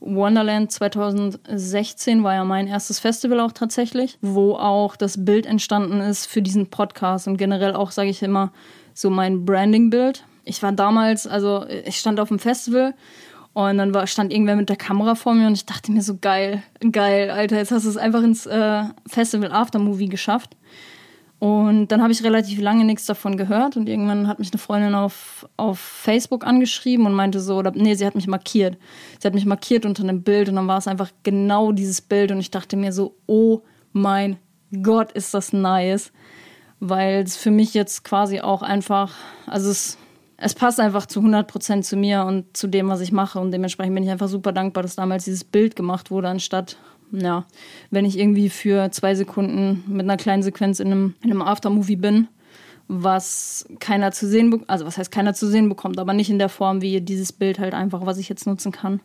Wonderland 0.00 0.72
2016 0.72 2.24
war 2.24 2.34
ja 2.34 2.44
mein 2.44 2.66
erstes 2.66 2.98
Festival 2.98 3.38
auch 3.40 3.52
tatsächlich, 3.52 4.18
wo 4.20 4.54
auch 4.54 4.96
das 4.96 5.24
Bild 5.24 5.46
entstanden 5.46 6.00
ist 6.00 6.26
für 6.26 6.42
diesen 6.42 6.70
Podcast 6.70 7.28
und 7.28 7.36
generell 7.36 7.74
auch, 7.74 7.90
sage 7.92 8.10
ich 8.10 8.22
immer, 8.22 8.52
so 8.94 9.10
mein 9.10 9.44
Branding-Bild 9.44 10.24
ich 10.44 10.62
war 10.62 10.72
damals, 10.72 11.26
also 11.26 11.66
ich 11.66 11.96
stand 11.98 12.20
auf 12.20 12.28
dem 12.28 12.38
Festival 12.38 12.94
und 13.54 13.78
dann 13.78 13.92
war, 13.92 14.06
stand 14.06 14.32
irgendwer 14.32 14.56
mit 14.56 14.68
der 14.68 14.76
Kamera 14.76 15.14
vor 15.14 15.34
mir 15.34 15.46
und 15.46 15.54
ich 15.54 15.66
dachte 15.66 15.92
mir 15.92 16.02
so, 16.02 16.16
geil, 16.20 16.62
geil, 16.90 17.30
Alter, 17.30 17.56
jetzt 17.58 17.70
hast 17.70 17.84
du 17.84 17.90
es 17.90 17.96
einfach 17.96 18.22
ins 18.22 18.46
äh, 18.46 18.84
Festival 19.06 19.52
Aftermovie 19.52 20.08
geschafft. 20.08 20.56
Und 21.38 21.88
dann 21.88 22.00
habe 22.00 22.12
ich 22.12 22.22
relativ 22.22 22.60
lange 22.60 22.84
nichts 22.84 23.04
davon 23.04 23.36
gehört 23.36 23.76
und 23.76 23.88
irgendwann 23.88 24.28
hat 24.28 24.38
mich 24.38 24.52
eine 24.52 24.60
Freundin 24.60 24.94
auf, 24.94 25.44
auf 25.56 25.80
Facebook 25.80 26.46
angeschrieben 26.46 27.04
und 27.04 27.14
meinte 27.14 27.40
so, 27.40 27.56
oder 27.56 27.72
nee, 27.74 27.94
sie 27.94 28.06
hat 28.06 28.14
mich 28.14 28.28
markiert. 28.28 28.78
Sie 29.18 29.26
hat 29.26 29.34
mich 29.34 29.44
markiert 29.44 29.84
unter 29.84 30.04
einem 30.04 30.22
Bild 30.22 30.48
und 30.48 30.54
dann 30.54 30.68
war 30.68 30.78
es 30.78 30.86
einfach 30.86 31.10
genau 31.24 31.72
dieses 31.72 32.00
Bild 32.00 32.30
und 32.30 32.38
ich 32.38 32.52
dachte 32.52 32.76
mir 32.76 32.92
so, 32.92 33.16
oh 33.26 33.62
mein 33.92 34.38
Gott, 34.84 35.10
ist 35.10 35.34
das 35.34 35.52
nice. 35.52 36.12
Weil 36.78 37.24
es 37.24 37.36
für 37.36 37.50
mich 37.50 37.74
jetzt 37.74 38.04
quasi 38.04 38.40
auch 38.40 38.62
einfach, 38.62 39.12
also 39.46 39.68
es 39.68 39.98
es 40.44 40.54
passt 40.54 40.80
einfach 40.80 41.06
zu 41.06 41.20
100 41.20 41.46
Prozent 41.46 41.84
zu 41.84 41.96
mir 41.96 42.24
und 42.24 42.56
zu 42.56 42.66
dem, 42.66 42.88
was 42.88 43.00
ich 43.00 43.12
mache. 43.12 43.38
Und 43.38 43.52
dementsprechend 43.52 43.94
bin 43.94 44.02
ich 44.02 44.10
einfach 44.10 44.28
super 44.28 44.52
dankbar, 44.52 44.82
dass 44.82 44.96
damals 44.96 45.24
dieses 45.24 45.44
Bild 45.44 45.76
gemacht 45.76 46.10
wurde, 46.10 46.28
anstatt, 46.28 46.76
ja, 47.12 47.44
wenn 47.90 48.04
ich 48.04 48.18
irgendwie 48.18 48.48
für 48.48 48.90
zwei 48.90 49.14
Sekunden 49.14 49.84
mit 49.86 50.04
einer 50.04 50.16
kleinen 50.16 50.42
Sequenz 50.42 50.80
in 50.80 50.88
einem, 50.88 51.14
in 51.22 51.30
einem 51.30 51.42
Aftermovie 51.42 51.94
bin, 51.96 52.26
was 52.88 53.66
keiner 53.78 54.10
zu 54.10 54.26
sehen 54.26 54.50
bekommt, 54.50 54.68
also 54.68 54.84
was 54.84 54.98
heißt 54.98 55.12
keiner 55.12 55.32
zu 55.32 55.46
sehen 55.46 55.68
bekommt, 55.68 56.00
aber 56.00 56.12
nicht 56.12 56.28
in 56.28 56.40
der 56.40 56.48
Form 56.48 56.82
wie 56.82 57.00
dieses 57.00 57.32
Bild 57.32 57.60
halt 57.60 57.72
einfach, 57.72 58.04
was 58.04 58.18
ich 58.18 58.28
jetzt 58.28 58.46
nutzen 58.46 58.72
kann. 58.72 59.00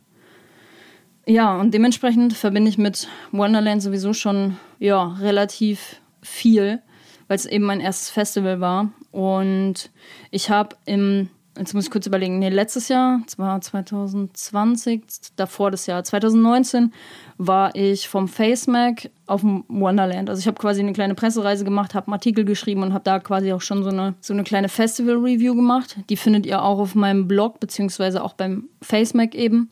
Ja, 1.28 1.60
und 1.60 1.72
dementsprechend 1.72 2.34
verbinde 2.34 2.70
ich 2.70 2.80
mit 2.80 3.08
Wonderland 3.32 3.84
sowieso 3.84 4.14
schon, 4.14 4.58
ja, 4.80 5.16
relativ 5.20 6.02
viel 6.24 6.82
weil 7.28 7.36
es 7.36 7.46
eben 7.46 7.66
mein 7.66 7.80
erstes 7.80 8.10
Festival 8.10 8.60
war. 8.62 8.90
Und 9.12 9.90
ich 10.32 10.50
habe 10.50 10.76
im, 10.86 11.30
jetzt 11.58 11.74
muss 11.74 11.86
ich 11.86 11.92
kurz 11.92 12.06
überlegen, 12.06 12.40
nee, 12.40 12.50
letztes 12.50 12.88
Jahr, 12.88 13.22
es 13.28 13.38
war 13.38 13.60
2020, 13.60 15.04
davor 15.36 15.72
das 15.72 15.88
Jahr, 15.88 16.04
2019, 16.04 16.94
war 17.38 17.76
ich 17.76 18.08
vom 18.08 18.28
FaceMac 18.28 19.10
auf 19.26 19.42
dem 19.42 19.64
Wonderland. 19.68 20.30
Also 20.30 20.40
ich 20.40 20.48
habe 20.48 20.58
quasi 20.58 20.82
eine 20.82 20.94
kleine 20.94 21.16
Pressereise 21.16 21.64
gemacht, 21.66 21.96
habe 21.96 22.08
einen 22.08 22.14
Artikel 22.14 22.46
geschrieben 22.46 22.84
und 22.84 22.94
habe 22.94 23.04
da 23.04 23.20
quasi 23.20 23.52
auch 23.54 23.62
schon 23.62 23.84
so 23.84 23.90
eine, 23.90 24.16
so 24.22 24.34
eine 24.34 24.44
kleine 24.44 24.70
Festival-Review 24.70 25.56
gemacht. 25.56 25.98
Die 26.10 26.18
findet 26.18 26.46
ihr 26.46 26.62
auch 26.62 26.80
auf 26.80 26.96
meinem 26.96 27.28
Blog, 27.28 27.60
beziehungsweise 27.60 28.24
auch 28.24 28.34
beim 28.34 28.70
FaceMac 28.82 29.36
eben. 29.36 29.70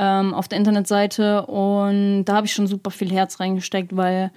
ähm, 0.00 0.32
auf 0.32 0.48
der 0.48 0.58
Internetseite 0.58 1.44
und 1.44 2.24
da 2.24 2.36
habe 2.36 2.46
ich 2.46 2.54
schon 2.54 2.66
super 2.66 2.90
viel 2.90 3.10
Herz 3.12 3.38
reingesteckt, 3.38 3.94
weil 3.94 4.30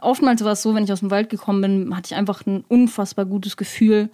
oftmals 0.00 0.44
war 0.44 0.52
es 0.52 0.62
so, 0.62 0.74
wenn 0.74 0.84
ich 0.84 0.92
aus 0.92 1.00
dem 1.00 1.10
Wald 1.10 1.28
gekommen 1.28 1.60
bin, 1.60 1.96
hatte 1.96 2.12
ich 2.12 2.14
einfach 2.14 2.46
ein 2.46 2.64
unfassbar 2.68 3.26
gutes 3.26 3.56
Gefühl, 3.56 4.10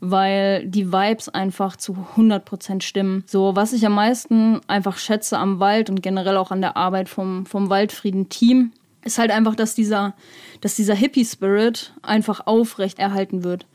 weil 0.00 0.66
die 0.66 0.92
Vibes 0.92 1.28
einfach 1.28 1.76
zu 1.76 1.96
100% 2.16 2.82
stimmen. 2.82 3.24
So, 3.26 3.54
was 3.54 3.72
ich 3.72 3.86
am 3.86 3.94
meisten 3.94 4.60
einfach 4.66 4.98
schätze 4.98 5.38
am 5.38 5.60
Wald 5.60 5.90
und 5.90 6.02
generell 6.02 6.36
auch 6.36 6.50
an 6.50 6.60
der 6.60 6.76
Arbeit 6.76 7.08
vom, 7.08 7.46
vom 7.46 7.70
Waldfrieden-Team, 7.70 8.72
ist 9.04 9.18
halt 9.18 9.30
einfach, 9.30 9.54
dass 9.54 9.74
dieser, 9.74 10.14
dass 10.60 10.76
dieser 10.76 10.94
Hippie-Spirit 10.94 11.92
einfach 12.02 12.46
aufrecht 12.46 12.98
erhalten 12.98 13.44
wird. 13.44 13.66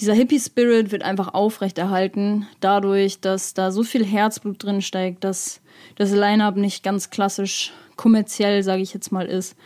Dieser 0.00 0.14
Hippie-Spirit 0.14 0.90
wird 0.90 1.02
einfach 1.02 1.34
aufrecht 1.34 1.78
erhalten, 1.78 2.48
dadurch, 2.60 3.20
dass 3.20 3.54
da 3.54 3.70
so 3.70 3.82
viel 3.82 4.04
Herzblut 4.04 4.62
drin 4.62 4.82
steigt, 4.82 5.22
dass 5.22 5.60
das 5.96 6.12
Line-Up 6.12 6.56
nicht 6.56 6.82
ganz 6.82 7.10
klassisch 7.10 7.72
kommerziell, 7.96 8.62
sage 8.62 8.82
ich 8.82 8.94
jetzt 8.94 9.12
mal, 9.12 9.26
ist. 9.26 9.56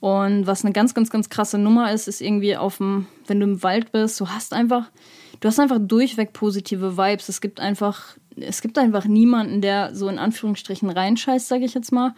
Und 0.00 0.46
was 0.46 0.64
eine 0.64 0.72
ganz, 0.72 0.94
ganz, 0.94 1.10
ganz 1.10 1.30
krasse 1.30 1.58
Nummer 1.58 1.92
ist, 1.92 2.06
ist 2.06 2.20
irgendwie 2.20 2.56
auf 2.56 2.78
dem, 2.78 3.06
wenn 3.26 3.40
du 3.40 3.46
im 3.46 3.62
Wald 3.62 3.92
bist, 3.92 4.20
du 4.20 4.28
hast 4.28 4.52
einfach, 4.52 4.90
du 5.40 5.48
hast 5.48 5.58
einfach 5.58 5.78
durchweg 5.80 6.32
positive 6.32 6.96
Vibes. 6.96 7.28
Es 7.28 7.40
gibt 7.40 7.60
einfach, 7.60 8.16
es 8.36 8.60
gibt 8.60 8.78
einfach 8.78 9.06
niemanden, 9.06 9.60
der 9.60 9.94
so 9.94 10.08
in 10.08 10.18
Anführungsstrichen 10.18 10.90
reinscheißt, 10.90 11.48
sage 11.48 11.64
ich 11.64 11.74
jetzt 11.74 11.92
mal. 11.92 12.14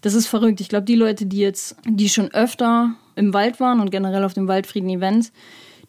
Das 0.00 0.14
ist 0.14 0.28
verrückt. 0.28 0.60
Ich 0.60 0.68
glaube, 0.68 0.84
die 0.84 0.94
Leute, 0.94 1.26
die 1.26 1.38
jetzt, 1.38 1.76
die 1.84 2.08
schon 2.08 2.32
öfter 2.32 2.94
im 3.16 3.34
Wald 3.34 3.58
waren 3.58 3.80
und 3.80 3.90
generell 3.90 4.24
auf 4.24 4.34
dem 4.34 4.46
Waldfrieden-Event, 4.46 5.32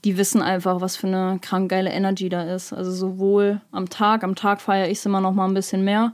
die 0.05 0.17
wissen 0.17 0.41
einfach, 0.41 0.81
was 0.81 0.95
für 0.95 1.07
eine 1.07 1.39
krank 1.41 1.69
geile 1.69 1.91
Energy 1.91 2.29
da 2.29 2.43
ist. 2.43 2.74
Also 2.74 2.91
sowohl 2.91 3.62
am 3.71 3.89
Tag, 3.89 4.24
am 4.24 4.36
Tag 4.36 4.62
feiere 4.62 4.88
ich 4.89 5.00
es 5.00 5.05
immer 5.05 5.21
noch 5.21 5.33
mal 5.33 5.48
ein 5.48 5.53
bisschen 5.53 5.83
mehr, 5.83 6.13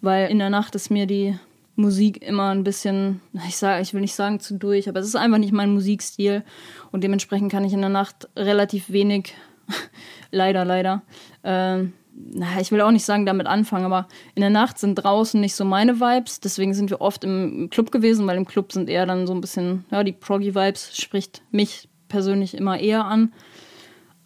weil 0.00 0.30
in 0.30 0.38
der 0.38 0.50
Nacht 0.50 0.74
ist 0.74 0.90
mir 0.90 1.06
die 1.06 1.38
Musik 1.74 2.22
immer 2.22 2.50
ein 2.50 2.64
bisschen, 2.64 3.20
ich 3.48 3.56
sage, 3.56 3.82
ich 3.82 3.94
will 3.94 4.02
nicht 4.02 4.14
sagen 4.14 4.40
zu 4.40 4.54
durch, 4.58 4.88
aber 4.88 5.00
es 5.00 5.06
ist 5.06 5.16
einfach 5.16 5.38
nicht 5.38 5.52
mein 5.52 5.72
Musikstil. 5.72 6.44
Und 6.90 7.02
dementsprechend 7.02 7.50
kann 7.50 7.64
ich 7.64 7.72
in 7.72 7.80
der 7.80 7.90
Nacht 7.90 8.28
relativ 8.36 8.90
wenig, 8.90 9.34
leider, 10.30 10.64
leider, 10.64 11.02
äh, 11.42 11.84
na, 12.14 12.60
ich 12.60 12.70
will 12.72 12.80
auch 12.80 12.90
nicht 12.90 13.04
sagen, 13.04 13.26
damit 13.26 13.46
anfangen, 13.46 13.86
aber 13.86 14.06
in 14.34 14.42
der 14.42 14.50
Nacht 14.50 14.78
sind 14.78 14.96
draußen 14.96 15.40
nicht 15.40 15.54
so 15.54 15.64
meine 15.64 16.00
Vibes, 16.00 16.40
deswegen 16.40 16.74
sind 16.74 16.90
wir 16.90 17.00
oft 17.00 17.24
im 17.24 17.68
Club 17.70 17.90
gewesen, 17.90 18.26
weil 18.26 18.36
im 18.36 18.46
Club 18.46 18.72
sind 18.72 18.90
eher 18.90 19.06
dann 19.06 19.26
so 19.26 19.34
ein 19.34 19.40
bisschen, 19.40 19.84
ja, 19.90 20.04
die 20.04 20.12
Proggy 20.12 20.54
Vibes 20.54 20.96
spricht 20.96 21.42
mich 21.50 21.88
persönlich 22.08 22.54
immer 22.54 22.78
eher 22.78 23.06
an, 23.06 23.32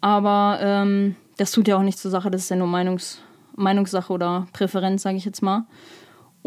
aber 0.01 0.59
ähm, 0.61 1.15
das 1.37 1.51
tut 1.51 1.67
ja 1.67 1.77
auch 1.77 1.83
nicht 1.83 1.97
zur 1.97 2.11
Sache, 2.11 2.29
das 2.29 2.43
ist 2.43 2.49
ja 2.49 2.55
nur 2.57 2.67
Meinungs, 2.67 3.21
Meinungssache 3.55 4.11
oder 4.11 4.47
Präferenz, 4.53 5.03
sage 5.03 5.17
ich 5.17 5.25
jetzt 5.25 5.41
mal. 5.41 5.65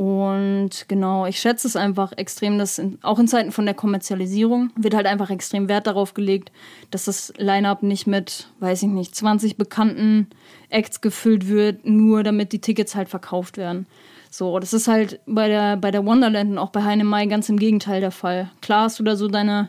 Und 0.00 0.88
genau, 0.88 1.26
ich 1.26 1.38
schätze 1.38 1.68
es 1.68 1.76
einfach 1.76 2.12
extrem, 2.16 2.56
dass 2.56 2.78
in, 2.78 2.98
auch 3.02 3.18
in 3.18 3.28
Zeiten 3.28 3.52
von 3.52 3.66
der 3.66 3.74
Kommerzialisierung 3.74 4.70
wird 4.74 4.94
halt 4.94 5.04
einfach 5.04 5.28
extrem 5.28 5.68
Wert 5.68 5.86
darauf 5.86 6.14
gelegt, 6.14 6.50
dass 6.90 7.04
das 7.04 7.34
Line-up 7.36 7.82
nicht 7.82 8.06
mit, 8.06 8.48
weiß 8.60 8.84
ich 8.84 8.88
nicht, 8.88 9.14
20 9.14 9.58
bekannten 9.58 10.28
Acts 10.70 11.02
gefüllt 11.02 11.48
wird, 11.48 11.84
nur 11.84 12.22
damit 12.22 12.52
die 12.52 12.62
Tickets 12.62 12.94
halt 12.94 13.10
verkauft 13.10 13.58
werden. 13.58 13.86
So, 14.30 14.58
das 14.58 14.72
ist 14.72 14.88
halt 14.88 15.20
bei 15.26 15.48
der, 15.48 15.76
bei 15.76 15.90
der 15.90 16.06
Wonderland 16.06 16.52
und 16.52 16.56
auch 16.56 16.70
bei 16.70 16.82
Heine 16.82 17.04
Mai 17.04 17.26
ganz 17.26 17.50
im 17.50 17.58
Gegenteil 17.58 18.00
der 18.00 18.10
Fall. 18.10 18.50
Klar 18.62 18.84
hast 18.84 18.98
du 19.00 19.02
da 19.02 19.16
so 19.16 19.28
deine 19.28 19.68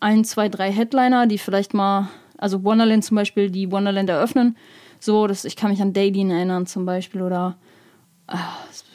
ein, 0.00 0.24
zwei, 0.24 0.48
drei 0.48 0.72
Headliner, 0.72 1.26
die 1.26 1.36
vielleicht 1.36 1.74
mal, 1.74 2.08
also 2.38 2.64
Wonderland 2.64 3.04
zum 3.04 3.16
Beispiel, 3.16 3.50
die 3.50 3.70
Wonderland 3.70 4.08
eröffnen. 4.08 4.56
So, 5.00 5.26
das, 5.26 5.44
ich 5.44 5.54
kann 5.54 5.70
mich 5.70 5.82
an 5.82 5.92
Daydeen 5.92 6.30
erinnern 6.30 6.64
zum 6.64 6.86
Beispiel 6.86 7.20
oder 7.20 7.58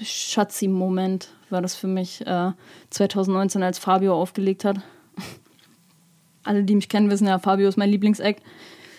Schatzi-Moment 0.01 1.29
war 1.49 1.61
das 1.61 1.75
für 1.75 1.87
mich 1.87 2.25
äh, 2.25 2.51
2019, 2.89 3.63
als 3.63 3.79
Fabio 3.79 4.19
aufgelegt 4.19 4.65
hat. 4.65 4.77
Alle, 6.43 6.63
die 6.63 6.75
mich 6.75 6.89
kennen, 6.89 7.09
wissen 7.09 7.27
ja, 7.27 7.39
Fabio 7.39 7.67
ist 7.67 7.77
mein 7.77 7.89
Lieblingseck. 7.89 8.41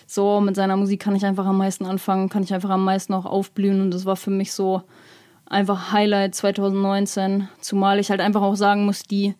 So, 0.07 0.41
mit 0.41 0.55
seiner 0.55 0.77
Musik 0.77 1.01
kann 1.01 1.15
ich 1.15 1.25
einfach 1.25 1.45
am 1.45 1.57
meisten 1.57 1.85
anfangen, 1.85 2.29
kann 2.29 2.43
ich 2.43 2.53
einfach 2.53 2.69
am 2.69 2.83
meisten 2.83 3.13
auch 3.13 3.25
aufblühen 3.25 3.81
und 3.81 3.91
das 3.91 4.05
war 4.05 4.15
für 4.15 4.31
mich 4.31 4.53
so 4.53 4.83
einfach 5.45 5.91
Highlight 5.91 6.35
2019. 6.35 7.47
Zumal 7.59 7.99
ich 7.99 8.09
halt 8.09 8.21
einfach 8.21 8.41
auch 8.41 8.55
sagen 8.55 8.85
muss, 8.85 9.03
die 9.03 9.35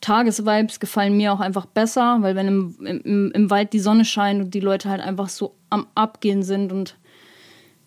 Tagesvibes 0.00 0.80
gefallen 0.80 1.16
mir 1.16 1.32
auch 1.32 1.40
einfach 1.40 1.66
besser, 1.66 2.18
weil 2.20 2.36
wenn 2.36 2.48
im, 2.48 2.86
im, 3.04 3.32
im 3.32 3.50
Wald 3.50 3.72
die 3.72 3.80
Sonne 3.80 4.04
scheint 4.04 4.42
und 4.42 4.54
die 4.54 4.60
Leute 4.60 4.88
halt 4.90 5.00
einfach 5.00 5.28
so 5.28 5.56
am 5.70 5.86
Abgehen 5.94 6.42
sind 6.42 6.72
und 6.72 6.96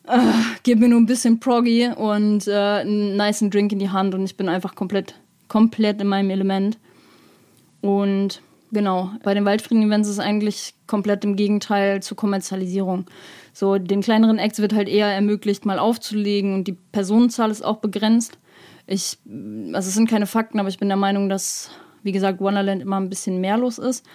äh, 0.07 0.19
gib 0.63 0.79
mir 0.79 0.89
nur 0.89 0.99
ein 0.99 1.05
bisschen 1.05 1.39
Proggy 1.39 1.89
und 1.89 2.47
äh, 2.47 2.53
einen 2.53 3.15
nice 3.15 3.43
Drink 3.49 3.71
in 3.71 3.79
die 3.79 3.89
Hand 3.89 4.15
und 4.15 4.23
ich 4.23 4.37
bin 4.37 4.49
einfach 4.49 4.75
komplett, 4.75 5.15
komplett 5.47 6.01
in 6.01 6.07
meinem 6.07 6.29
Element. 6.29 6.77
Und 7.81 8.41
genau, 8.71 9.11
bei 9.23 9.33
den 9.33 9.45
Waldfrieden-Events 9.45 10.07
ist 10.07 10.15
es 10.15 10.19
eigentlich 10.19 10.73
komplett 10.87 11.23
im 11.23 11.35
Gegenteil 11.35 12.01
zur 12.01 12.17
Kommerzialisierung. 12.17 13.05
So, 13.53 13.77
den 13.77 14.01
kleineren 14.01 14.39
Acts 14.39 14.59
wird 14.59 14.73
halt 14.73 14.87
eher 14.87 15.07
ermöglicht, 15.07 15.65
mal 15.65 15.79
aufzulegen 15.79 16.53
und 16.53 16.67
die 16.67 16.77
Personenzahl 16.91 17.51
ist 17.51 17.65
auch 17.65 17.77
begrenzt. 17.77 18.37
Ich, 18.85 19.17
also 19.73 19.89
es 19.89 19.93
sind 19.93 20.09
keine 20.09 20.27
Fakten, 20.27 20.59
aber 20.59 20.69
ich 20.69 20.77
bin 20.77 20.87
der 20.87 20.97
Meinung, 20.97 21.27
dass, 21.27 21.71
wie 22.03 22.11
gesagt, 22.11 22.39
Wonderland 22.39 22.81
immer 22.81 22.99
ein 22.99 23.09
bisschen 23.09 23.41
mehr 23.41 23.57
los 23.57 23.77
ist. 23.77 24.05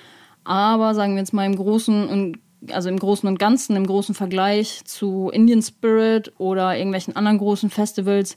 Aber 0.45 0.95
sagen 0.95 1.15
wir 1.15 1.21
jetzt 1.21 1.35
mal 1.35 1.47
im 1.47 1.57
Großen 1.57 2.09
und 2.09 2.39
also 2.71 2.89
im 2.89 2.99
Großen 2.99 3.29
und 3.29 3.39
Ganzen, 3.39 3.77
im 3.77 3.87
großen 3.87 4.15
Vergleich 4.15 4.85
zu 4.85 5.31
Indian 5.33 5.63
Spirit 5.63 6.33
oder 6.39 6.77
irgendwelchen 6.77 7.17
anderen 7.17 7.39
großen 7.39 7.71
Festivals, 7.71 8.37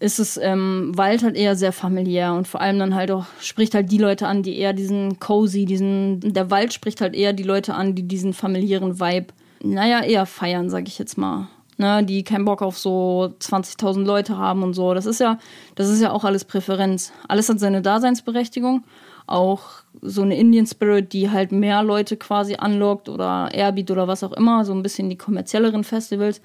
ist 0.00 0.18
es 0.18 0.38
ähm, 0.38 0.92
Wald 0.96 1.22
halt 1.22 1.36
eher 1.36 1.56
sehr 1.56 1.72
familiär 1.72 2.32
und 2.32 2.48
vor 2.48 2.62
allem 2.62 2.78
dann 2.78 2.94
halt 2.94 3.10
auch 3.10 3.26
spricht 3.40 3.74
halt 3.74 3.92
die 3.92 3.98
Leute 3.98 4.26
an, 4.26 4.42
die 4.42 4.58
eher 4.58 4.72
diesen 4.72 5.20
cozy, 5.20 5.66
diesen, 5.66 6.20
der 6.20 6.50
Wald 6.50 6.72
spricht 6.72 7.02
halt 7.02 7.14
eher 7.14 7.34
die 7.34 7.42
Leute 7.42 7.74
an, 7.74 7.94
die 7.94 8.04
diesen 8.04 8.32
familiären 8.32 8.98
Vibe, 8.98 9.34
naja, 9.62 10.02
eher 10.02 10.24
feiern, 10.24 10.70
sag 10.70 10.88
ich 10.88 10.98
jetzt 10.98 11.18
mal. 11.18 11.48
Ne, 11.76 12.04
die 12.04 12.24
keinen 12.24 12.44
Bock 12.44 12.60
auf 12.60 12.78
so 12.78 13.32
20.000 13.40 14.04
Leute 14.04 14.36
haben 14.36 14.62
und 14.62 14.74
so. 14.74 14.92
Das 14.92 15.06
ist 15.06 15.18
ja, 15.18 15.38
das 15.76 15.88
ist 15.88 16.02
ja 16.02 16.12
auch 16.12 16.24
alles 16.24 16.44
Präferenz. 16.44 17.10
Alles 17.26 17.48
hat 17.48 17.58
seine 17.58 17.80
Daseinsberechtigung 17.80 18.84
auch 19.30 19.82
so 20.02 20.22
eine 20.22 20.36
Indian 20.36 20.66
Spirit, 20.66 21.12
die 21.12 21.30
halt 21.30 21.52
mehr 21.52 21.82
Leute 21.82 22.16
quasi 22.16 22.56
anlockt 22.56 23.08
oder 23.08 23.50
Airbeat 23.52 23.90
oder 23.90 24.08
was 24.08 24.24
auch 24.24 24.32
immer, 24.32 24.64
so 24.64 24.72
ein 24.72 24.82
bisschen 24.82 25.10
die 25.10 25.18
kommerzielleren 25.18 25.84
Festivals. 25.84 26.40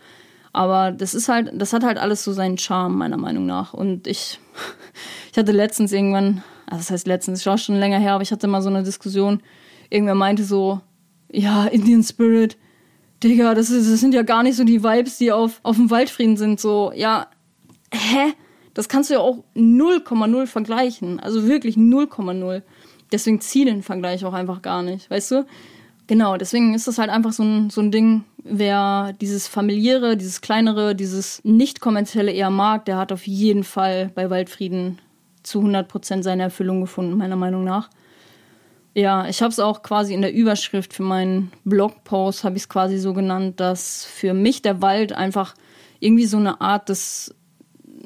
Aber 0.54 0.92
das 0.92 1.13
ist 1.13 1.27
halt, 1.27 1.51
das 1.54 1.74
hat 1.74 1.84
halt 1.84 1.98
alles 1.98 2.24
so 2.24 2.32
seinen 2.32 2.58
Charme, 2.58 2.98
meiner 2.98 3.18
Meinung 3.18 3.46
nach. 3.46 3.74
Und 3.74 4.08
ich, 4.08 4.39
ich 5.32 5.38
hatte 5.38 5.51
letztens 5.51 5.92
irgendwann, 5.92 6.44
also 6.65 6.80
das 6.80 6.92
heißt 6.92 7.08
letztens, 7.08 7.42
ich 7.42 7.46
war 7.46 7.58
schon 7.58 7.75
länger 7.75 8.00
her, 8.00 8.13
aber 8.13 8.24
ich 8.24 8.32
hatte 8.32 8.48
mal 8.48 8.62
so 8.62 8.70
eine 8.70 8.84
Diskussion. 8.84 9.42
Irgendwer 9.89 10.15
meinte 10.15 10.44
so, 10.44 10.82
ja, 11.32 11.65
Indian 11.65 12.04
Spirit, 12.04 12.58
Digga, 13.24 13.56
das, 13.56 13.70
ist, 13.70 13.92
das 13.92 14.00
sind 14.00 14.13
ja 14.13 14.22
gar 14.22 14.44
nicht 14.44 14.56
so 14.56 14.63
die 14.63 14.84
Vibes, 14.84 15.18
die 15.18 15.32
auf, 15.32 15.60
auf 15.63 15.75
dem 15.77 15.89
Waldfrieden 15.89 16.38
sind. 16.38 16.60
So, 16.60 16.92
ja, 16.96 17.27
hä? 17.92 18.34
Das 18.75 18.89
kannst 18.89 19.10
du 19.10 19.15
ja 19.15 19.22
auch 19.22 19.44
0,0 19.55 20.46
vergleichen. 20.46 21.20
Also 21.20 21.48
wirklich 21.48 21.77
0,0. 21.77 22.62
Deswegen 23.12 23.41
zieh 23.41 23.65
den 23.65 23.82
Vergleich 23.82 24.24
auch 24.25 24.34
einfach 24.34 24.62
gar 24.62 24.84
nicht, 24.84 25.10
weißt 25.10 25.32
du? 25.32 25.46
Genau, 26.08 26.38
deswegen 26.38 26.75
ist 26.75 26.88
das 26.88 27.00
halt 27.00 27.10
einfach 27.10 27.32
so 27.32 27.44
ein, 27.44 27.70
so 27.72 27.82
ein 27.82 27.91
Ding, 27.91 28.25
wer 28.44 29.13
dieses 29.22 29.48
familiäre, 29.48 30.17
dieses 30.17 30.41
kleinere, 30.41 30.94
dieses 30.94 31.44
nicht 31.44 31.79
kommerzielle 31.79 32.32
eher 32.32 32.51
mag, 32.51 32.86
der 32.86 32.98
hat 32.98 33.12
auf 33.12 33.25
jeden 33.25 33.63
Fall 33.63 34.12
bei 34.13 34.29
Waldfrieden 34.29 35.00
zu 35.41 35.62
100% 35.62 36.22
seine 36.22 36.44
Erfüllung 36.44 36.82
gefunden, 36.82 37.17
meiner 37.17 37.36
Meinung 37.36 37.63
nach. 37.63 37.89
Ja, 38.94 39.27
ich 39.27 39.41
habe 39.41 39.51
es 39.51 39.60
auch 39.60 39.82
quasi 39.82 40.13
in 40.13 40.22
der 40.22 40.34
Überschrift 40.34 40.94
für 40.94 41.03
meinen 41.03 41.51
Blogpost, 41.63 42.44
habe 42.44 42.55
ich 42.55 42.63
es 42.63 42.70
quasi 42.70 42.98
so 42.98 43.13
genannt, 43.13 43.60
dass 43.60 44.05
für 44.05 44.34
mich 44.34 44.62
der 44.62 44.82
Wald 44.82 45.12
einfach 45.12 45.55
irgendwie 46.00 46.25
so 46.25 46.38
eine 46.38 46.62
Art 46.62 46.89
des 46.89 47.34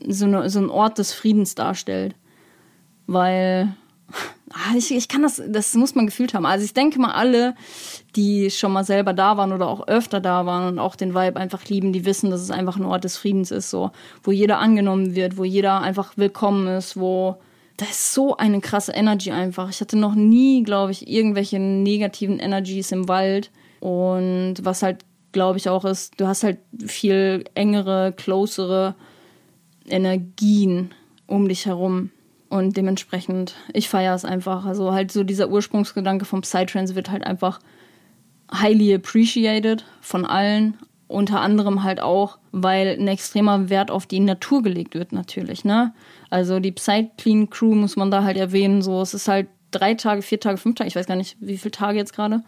so, 0.07 0.25
eine, 0.25 0.49
so 0.49 0.59
ein 0.59 0.69
Ort 0.69 0.97
des 0.97 1.13
Friedens 1.13 1.55
darstellt. 1.55 2.15
Weil 3.07 3.75
ah, 4.51 4.75
ich, 4.75 4.91
ich 4.91 5.07
kann 5.07 5.21
das, 5.21 5.41
das 5.47 5.73
muss 5.75 5.95
man 5.95 6.05
gefühlt 6.05 6.33
haben. 6.33 6.45
Also 6.45 6.65
ich 6.65 6.73
denke 6.73 6.99
mal, 6.99 7.13
alle, 7.13 7.55
die 8.15 8.49
schon 8.49 8.71
mal 8.71 8.83
selber 8.83 9.13
da 9.13 9.37
waren 9.37 9.53
oder 9.53 9.67
auch 9.67 9.87
öfter 9.87 10.19
da 10.19 10.45
waren 10.45 10.67
und 10.67 10.79
auch 10.79 10.95
den 10.95 11.13
Vibe 11.13 11.39
einfach 11.39 11.65
lieben, 11.65 11.93
die 11.93 12.05
wissen, 12.05 12.29
dass 12.29 12.41
es 12.41 12.51
einfach 12.51 12.77
ein 12.77 12.85
Ort 12.85 13.03
des 13.03 13.17
Friedens 13.17 13.51
ist, 13.51 13.69
so, 13.69 13.91
wo 14.23 14.31
jeder 14.31 14.59
angenommen 14.59 15.15
wird, 15.15 15.37
wo 15.37 15.43
jeder 15.43 15.81
einfach 15.81 16.13
willkommen 16.17 16.67
ist, 16.67 16.99
wo 16.99 17.37
da 17.77 17.85
ist 17.85 18.13
so 18.13 18.35
eine 18.35 18.59
krasse 18.59 18.91
Energy 18.91 19.31
einfach. 19.31 19.69
Ich 19.69 19.79
hatte 19.79 19.97
noch 19.97 20.13
nie, 20.13 20.63
glaube 20.63 20.91
ich, 20.91 21.07
irgendwelche 21.07 21.59
negativen 21.59 22.37
Energies 22.37 22.91
im 22.91 23.07
Wald. 23.07 23.51
Und 23.79 24.55
was 24.61 24.83
halt, 24.83 25.05
glaube 25.31 25.57
ich, 25.59 25.69
auch 25.69 25.85
ist, 25.85 26.19
du 26.19 26.27
hast 26.27 26.43
halt 26.43 26.57
viel 26.85 27.45
engere, 27.55 28.13
closere 28.17 28.95
Energien 29.89 30.91
um 31.27 31.47
dich 31.47 31.65
herum. 31.65 32.11
Und 32.49 32.77
dementsprechend, 32.77 33.55
ich 33.73 33.89
feiere 33.89 34.15
es 34.15 34.25
einfach. 34.25 34.65
Also 34.65 34.91
halt 34.91 35.11
so 35.11 35.23
dieser 35.23 35.49
Ursprungsgedanke 35.49 36.25
vom 36.25 36.41
Psytrance 36.41 36.95
wird 36.95 37.11
halt 37.11 37.23
einfach 37.25 37.59
highly 38.51 38.93
appreciated 38.93 39.85
von 40.01 40.25
allen. 40.25 40.77
unter 41.07 41.41
anderem 41.41 41.83
halt 41.83 41.99
auch, 42.01 42.37
weil 42.51 42.95
ein 42.99 43.07
extremer 43.07 43.69
Wert 43.69 43.89
auf 43.89 44.05
die 44.05 44.19
Natur 44.19 44.61
gelegt 44.61 44.93
wird, 44.93 45.11
natürlich. 45.11 45.65
Ne? 45.65 45.91
Also 46.29 46.59
die 46.59 46.71
Psyclean 46.71 47.49
Crew 47.49 47.73
muss 47.73 47.95
man 47.95 48.11
da 48.11 48.23
halt 48.23 48.37
erwähnen. 48.37 48.83
So, 48.83 49.01
es 49.01 49.15
ist 49.15 49.27
halt 49.27 49.47
drei 49.71 49.95
Tage, 49.95 50.21
vier 50.21 50.39
Tage, 50.39 50.57
fünf 50.57 50.75
Tage, 50.75 50.87
ich 50.87 50.95
weiß 50.95 51.07
gar 51.07 51.15
nicht, 51.15 51.35
wie 51.39 51.57
viele 51.57 51.71
Tage 51.71 51.97
jetzt 51.97 52.13
gerade. 52.13 52.43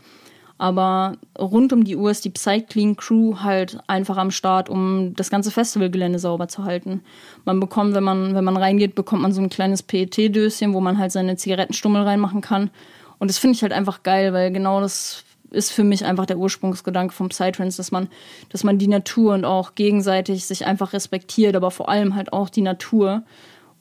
Aber 0.62 1.18
rund 1.40 1.74
um 1.74 1.86
die 1.86 1.96
Uhr 1.96 2.12
ist 2.12 2.24
die 2.24 2.30
Psyclean 2.30 2.96
Crew 2.96 3.38
halt 3.40 3.80
einfach 3.88 4.18
am 4.18 4.30
Start, 4.30 4.70
um 4.70 5.16
das 5.16 5.32
ganze 5.32 5.50
Festivalgelände 5.50 6.20
sauber 6.20 6.50
zu 6.50 6.66
halten. 6.66 7.02
Man 7.46 7.60
bekommt, 7.60 7.96
wenn 7.96 8.04
man, 8.04 8.36
wenn 8.36 8.44
man 8.44 8.58
reingeht, 8.58 8.94
bekommt 8.94 9.24
man 9.24 9.34
so 9.34 9.42
ein 9.42 9.50
kleines 9.50 9.82
PET-Döschen, 9.82 10.76
wo 10.76 10.80
man 10.80 11.00
halt 11.00 11.12
seine 11.12 11.36
Zigarettenstummel 11.36 12.04
reinmachen 12.04 12.42
kann. 12.42 12.70
Und 13.18 13.32
das 13.32 13.40
finde 13.40 13.56
ich 13.56 13.64
halt 13.64 13.74
einfach 13.74 14.04
geil, 14.04 14.34
weil 14.34 14.52
genau 14.52 14.82
das 14.82 15.24
ist 15.50 15.72
für 15.72 15.84
mich 15.84 16.06
einfach 16.06 16.28
der 16.28 16.38
Ursprungsgedanke 16.38 17.16
vom 17.16 17.30
Psytrance, 17.30 17.78
dass 17.78 17.92
man, 17.92 18.08
dass 18.50 18.64
man 18.64 18.78
die 18.78 18.88
Natur 18.88 19.34
und 19.34 19.46
auch 19.46 19.74
gegenseitig 19.74 20.46
sich 20.46 20.68
einfach 20.68 20.94
respektiert, 20.94 21.56
aber 21.56 21.72
vor 21.72 21.90
allem 21.90 22.14
halt 22.14 22.34
auch 22.34 22.50
die 22.50 22.62
Natur. 22.62 23.24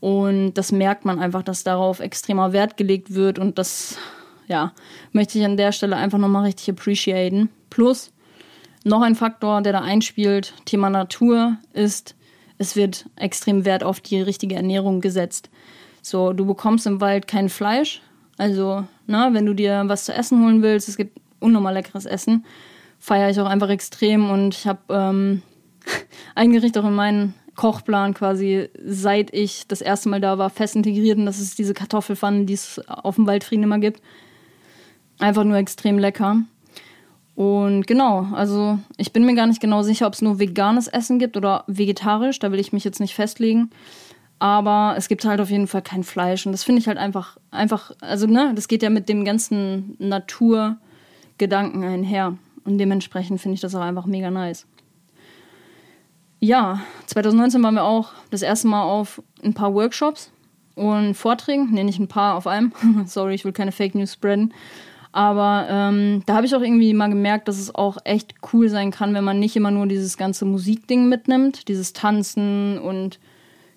Und 0.00 0.54
das 0.54 0.72
merkt 0.72 1.04
man 1.04 1.18
einfach, 1.18 1.42
dass 1.42 1.62
darauf 1.62 2.00
extremer 2.00 2.54
Wert 2.54 2.78
gelegt 2.78 3.12
wird 3.12 3.38
und 3.38 3.58
das, 3.58 3.98
ja, 4.50 4.72
möchte 5.12 5.38
ich 5.38 5.44
an 5.44 5.56
der 5.56 5.70
Stelle 5.70 5.96
einfach 5.96 6.18
nochmal 6.18 6.44
richtig 6.44 6.70
appreciaten. 6.70 7.48
Plus, 7.70 8.12
noch 8.84 9.00
ein 9.00 9.14
Faktor, 9.14 9.62
der 9.62 9.72
da 9.72 9.80
einspielt, 9.80 10.54
Thema 10.64 10.90
Natur, 10.90 11.56
ist, 11.72 12.16
es 12.58 12.74
wird 12.74 13.06
extrem 13.14 13.64
Wert 13.64 13.84
auf 13.84 14.00
die 14.00 14.20
richtige 14.20 14.56
Ernährung 14.56 15.00
gesetzt. 15.00 15.50
So, 16.02 16.32
du 16.32 16.44
bekommst 16.44 16.86
im 16.86 17.00
Wald 17.00 17.28
kein 17.28 17.48
Fleisch. 17.48 18.02
Also, 18.38 18.84
na, 19.06 19.32
wenn 19.34 19.46
du 19.46 19.54
dir 19.54 19.84
was 19.86 20.04
zu 20.04 20.12
essen 20.12 20.42
holen 20.42 20.62
willst, 20.62 20.88
es 20.88 20.96
gibt 20.96 21.20
unnormal 21.38 21.74
leckeres 21.74 22.04
Essen. 22.04 22.44
Feiere 22.98 23.30
ich 23.30 23.38
auch 23.38 23.46
einfach 23.46 23.68
extrem 23.68 24.30
und 24.30 24.54
ich 24.54 24.66
habe 24.66 24.80
ähm, 24.88 25.42
ein 26.34 26.52
Gericht 26.52 26.76
auch 26.76 26.84
in 26.84 26.94
meinen 26.94 27.34
Kochplan 27.54 28.14
quasi, 28.14 28.68
seit 28.84 29.32
ich 29.32 29.68
das 29.68 29.80
erste 29.80 30.08
Mal 30.08 30.20
da 30.20 30.38
war, 30.38 30.50
fest 30.50 30.74
integriert 30.74 31.18
und 31.18 31.26
das 31.26 31.38
ist 31.38 31.58
diese 31.58 31.74
Kartoffelpfanne, 31.74 32.46
die 32.46 32.54
es 32.54 32.80
auf 32.88 33.16
dem 33.16 33.26
Waldfrieden 33.26 33.64
immer 33.64 33.78
gibt. 33.78 34.00
Einfach 35.20 35.44
nur 35.44 35.56
extrem 35.56 35.98
lecker. 35.98 36.38
Und 37.36 37.86
genau, 37.86 38.26
also 38.32 38.78
ich 38.96 39.12
bin 39.12 39.24
mir 39.24 39.34
gar 39.34 39.46
nicht 39.46 39.60
genau 39.60 39.82
sicher, 39.82 40.06
ob 40.06 40.14
es 40.14 40.22
nur 40.22 40.38
veganes 40.38 40.88
Essen 40.88 41.18
gibt 41.18 41.36
oder 41.36 41.64
vegetarisch, 41.68 42.38
da 42.38 42.52
will 42.52 42.60
ich 42.60 42.72
mich 42.72 42.84
jetzt 42.84 43.00
nicht 43.00 43.14
festlegen. 43.14 43.70
Aber 44.38 44.94
es 44.96 45.08
gibt 45.08 45.24
halt 45.24 45.40
auf 45.40 45.50
jeden 45.50 45.66
Fall 45.66 45.82
kein 45.82 46.02
Fleisch 46.02 46.44
und 46.44 46.52
das 46.52 46.64
finde 46.64 46.80
ich 46.80 46.88
halt 46.88 46.98
einfach, 46.98 47.36
einfach, 47.50 47.92
also 48.00 48.26
ne, 48.26 48.52
das 48.54 48.68
geht 48.68 48.82
ja 48.82 48.90
mit 48.90 49.08
dem 49.08 49.24
ganzen 49.24 49.96
Natur- 49.98 50.78
Gedanken 51.40 51.82
einher. 51.82 52.36
Und 52.64 52.78
dementsprechend 52.78 53.40
finde 53.40 53.54
ich 53.54 53.60
das 53.60 53.74
auch 53.74 53.80
einfach 53.80 54.06
mega 54.06 54.30
nice. 54.30 54.66
Ja, 56.38 56.80
2019 57.06 57.62
waren 57.62 57.74
wir 57.74 57.84
auch 57.84 58.12
das 58.30 58.42
erste 58.42 58.68
Mal 58.68 58.82
auf 58.82 59.22
ein 59.42 59.54
paar 59.54 59.74
Workshops 59.74 60.30
und 60.74 61.14
Vorträgen. 61.14 61.72
Ne, 61.72 61.82
nicht 61.82 61.98
ein 61.98 62.08
paar 62.08 62.36
auf 62.36 62.46
einem. 62.46 62.72
Sorry, 63.06 63.34
ich 63.34 63.44
will 63.44 63.52
keine 63.52 63.72
Fake 63.72 63.94
News 63.94 64.12
spreaden. 64.12 64.52
Aber 65.12 65.66
ähm, 65.68 66.22
da 66.26 66.36
habe 66.36 66.46
ich 66.46 66.54
auch 66.54 66.60
irgendwie 66.60 66.94
mal 66.94 67.08
gemerkt, 67.08 67.48
dass 67.48 67.58
es 67.58 67.74
auch 67.74 67.98
echt 68.04 68.34
cool 68.52 68.68
sein 68.68 68.92
kann, 68.92 69.12
wenn 69.12 69.24
man 69.24 69.40
nicht 69.40 69.56
immer 69.56 69.72
nur 69.72 69.86
dieses 69.86 70.16
ganze 70.16 70.44
Musikding 70.44 71.08
mitnimmt, 71.08 71.66
dieses 71.68 71.92
Tanzen 71.92 72.78
und 72.78 73.18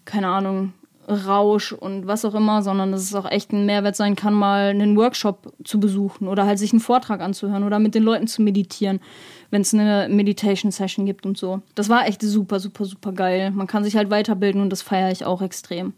keine 0.05 0.27
Ahnung, 0.27 0.73
Rausch 1.07 1.73
und 1.73 2.07
was 2.07 2.23
auch 2.23 2.33
immer, 2.33 2.61
sondern 2.61 2.91
dass 2.91 3.01
es 3.01 3.15
auch 3.15 3.29
echt 3.29 3.51
ein 3.51 3.65
Mehrwert 3.65 3.95
sein 3.95 4.15
kann, 4.15 4.33
mal 4.33 4.69
einen 4.69 4.95
Workshop 4.95 5.53
zu 5.63 5.79
besuchen 5.79 6.27
oder 6.27 6.45
halt 6.45 6.59
sich 6.59 6.71
einen 6.71 6.79
Vortrag 6.79 7.19
anzuhören 7.19 7.63
oder 7.63 7.79
mit 7.79 7.93
den 7.93 8.03
Leuten 8.03 8.27
zu 8.27 8.41
meditieren, 8.41 9.01
wenn 9.49 9.63
es 9.63 9.73
eine 9.73 10.07
Meditation 10.09 10.71
Session 10.71 11.05
gibt 11.05 11.25
und 11.25 11.37
so. 11.37 11.61
Das 11.75 11.89
war 11.89 12.07
echt 12.07 12.21
super, 12.21 12.59
super, 12.59 12.85
super 12.85 13.11
geil. 13.11 13.51
Man 13.51 13.67
kann 13.67 13.83
sich 13.83 13.97
halt 13.97 14.09
weiterbilden 14.09 14.61
und 14.61 14.69
das 14.69 14.81
feiere 14.81 15.11
ich 15.11 15.25
auch 15.25 15.41
extrem. 15.41 15.93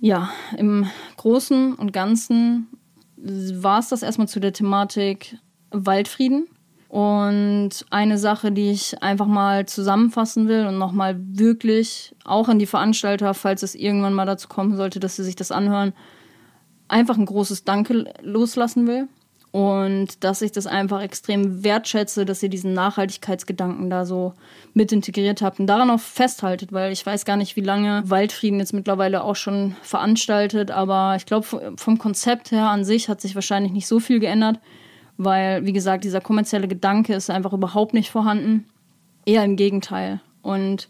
Ja, 0.00 0.30
im 0.56 0.86
Großen 1.16 1.74
und 1.74 1.92
Ganzen 1.92 2.68
war 3.22 3.80
es 3.80 3.88
das 3.88 4.02
erstmal 4.02 4.28
zu 4.28 4.40
der 4.40 4.52
Thematik 4.52 5.38
Waldfrieden. 5.70 6.48
Und 6.88 7.84
eine 7.90 8.16
Sache, 8.16 8.50
die 8.50 8.70
ich 8.70 9.02
einfach 9.02 9.26
mal 9.26 9.66
zusammenfassen 9.66 10.48
will 10.48 10.66
und 10.66 10.78
nochmal 10.78 11.16
wirklich 11.20 12.14
auch 12.24 12.48
an 12.48 12.58
die 12.58 12.66
Veranstalter, 12.66 13.34
falls 13.34 13.62
es 13.62 13.74
irgendwann 13.74 14.14
mal 14.14 14.24
dazu 14.24 14.48
kommen 14.48 14.74
sollte, 14.76 14.98
dass 14.98 15.16
sie 15.16 15.24
sich 15.24 15.36
das 15.36 15.52
anhören, 15.52 15.92
einfach 16.88 17.18
ein 17.18 17.26
großes 17.26 17.64
Danke 17.64 18.10
loslassen 18.22 18.86
will. 18.86 19.08
Und 19.50 20.24
dass 20.24 20.42
ich 20.42 20.52
das 20.52 20.66
einfach 20.66 21.00
extrem 21.00 21.64
wertschätze, 21.64 22.26
dass 22.26 22.42
ihr 22.42 22.50
diesen 22.50 22.74
Nachhaltigkeitsgedanken 22.74 23.88
da 23.88 24.04
so 24.04 24.34
mit 24.74 24.92
integriert 24.92 25.40
habt 25.40 25.58
und 25.58 25.66
daran 25.66 25.90
auch 25.90 26.00
festhaltet, 26.00 26.72
weil 26.72 26.92
ich 26.92 27.04
weiß 27.04 27.24
gar 27.24 27.36
nicht, 27.36 27.56
wie 27.56 27.62
lange 27.62 28.02
Waldfrieden 28.04 28.60
jetzt 28.60 28.74
mittlerweile 28.74 29.24
auch 29.24 29.36
schon 29.36 29.74
veranstaltet, 29.82 30.70
aber 30.70 31.14
ich 31.16 31.24
glaube, 31.24 31.74
vom 31.76 31.98
Konzept 31.98 32.50
her 32.50 32.68
an 32.68 32.84
sich 32.84 33.08
hat 33.08 33.22
sich 33.22 33.34
wahrscheinlich 33.34 33.72
nicht 33.72 33.86
so 33.86 34.00
viel 34.00 34.20
geändert 34.20 34.58
weil, 35.18 35.66
wie 35.66 35.72
gesagt, 35.72 36.04
dieser 36.04 36.20
kommerzielle 36.20 36.68
Gedanke 36.68 37.12
ist 37.12 37.28
einfach 37.28 37.52
überhaupt 37.52 37.92
nicht 37.92 38.10
vorhanden. 38.10 38.66
Eher 39.26 39.44
im 39.44 39.56
Gegenteil. 39.56 40.20
Und 40.42 40.88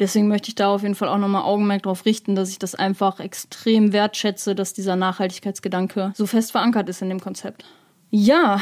deswegen 0.00 0.28
möchte 0.28 0.48
ich 0.48 0.54
da 0.54 0.68
auf 0.68 0.82
jeden 0.82 0.94
Fall 0.94 1.08
auch 1.08 1.18
nochmal 1.18 1.42
Augenmerk 1.42 1.82
darauf 1.82 2.06
richten, 2.06 2.36
dass 2.36 2.48
ich 2.48 2.58
das 2.58 2.76
einfach 2.76 3.20
extrem 3.20 3.92
wertschätze, 3.92 4.54
dass 4.54 4.72
dieser 4.72 4.96
Nachhaltigkeitsgedanke 4.96 6.12
so 6.14 6.26
fest 6.26 6.52
verankert 6.52 6.88
ist 6.88 7.02
in 7.02 7.08
dem 7.08 7.20
Konzept. 7.20 7.64
Ja, 8.10 8.60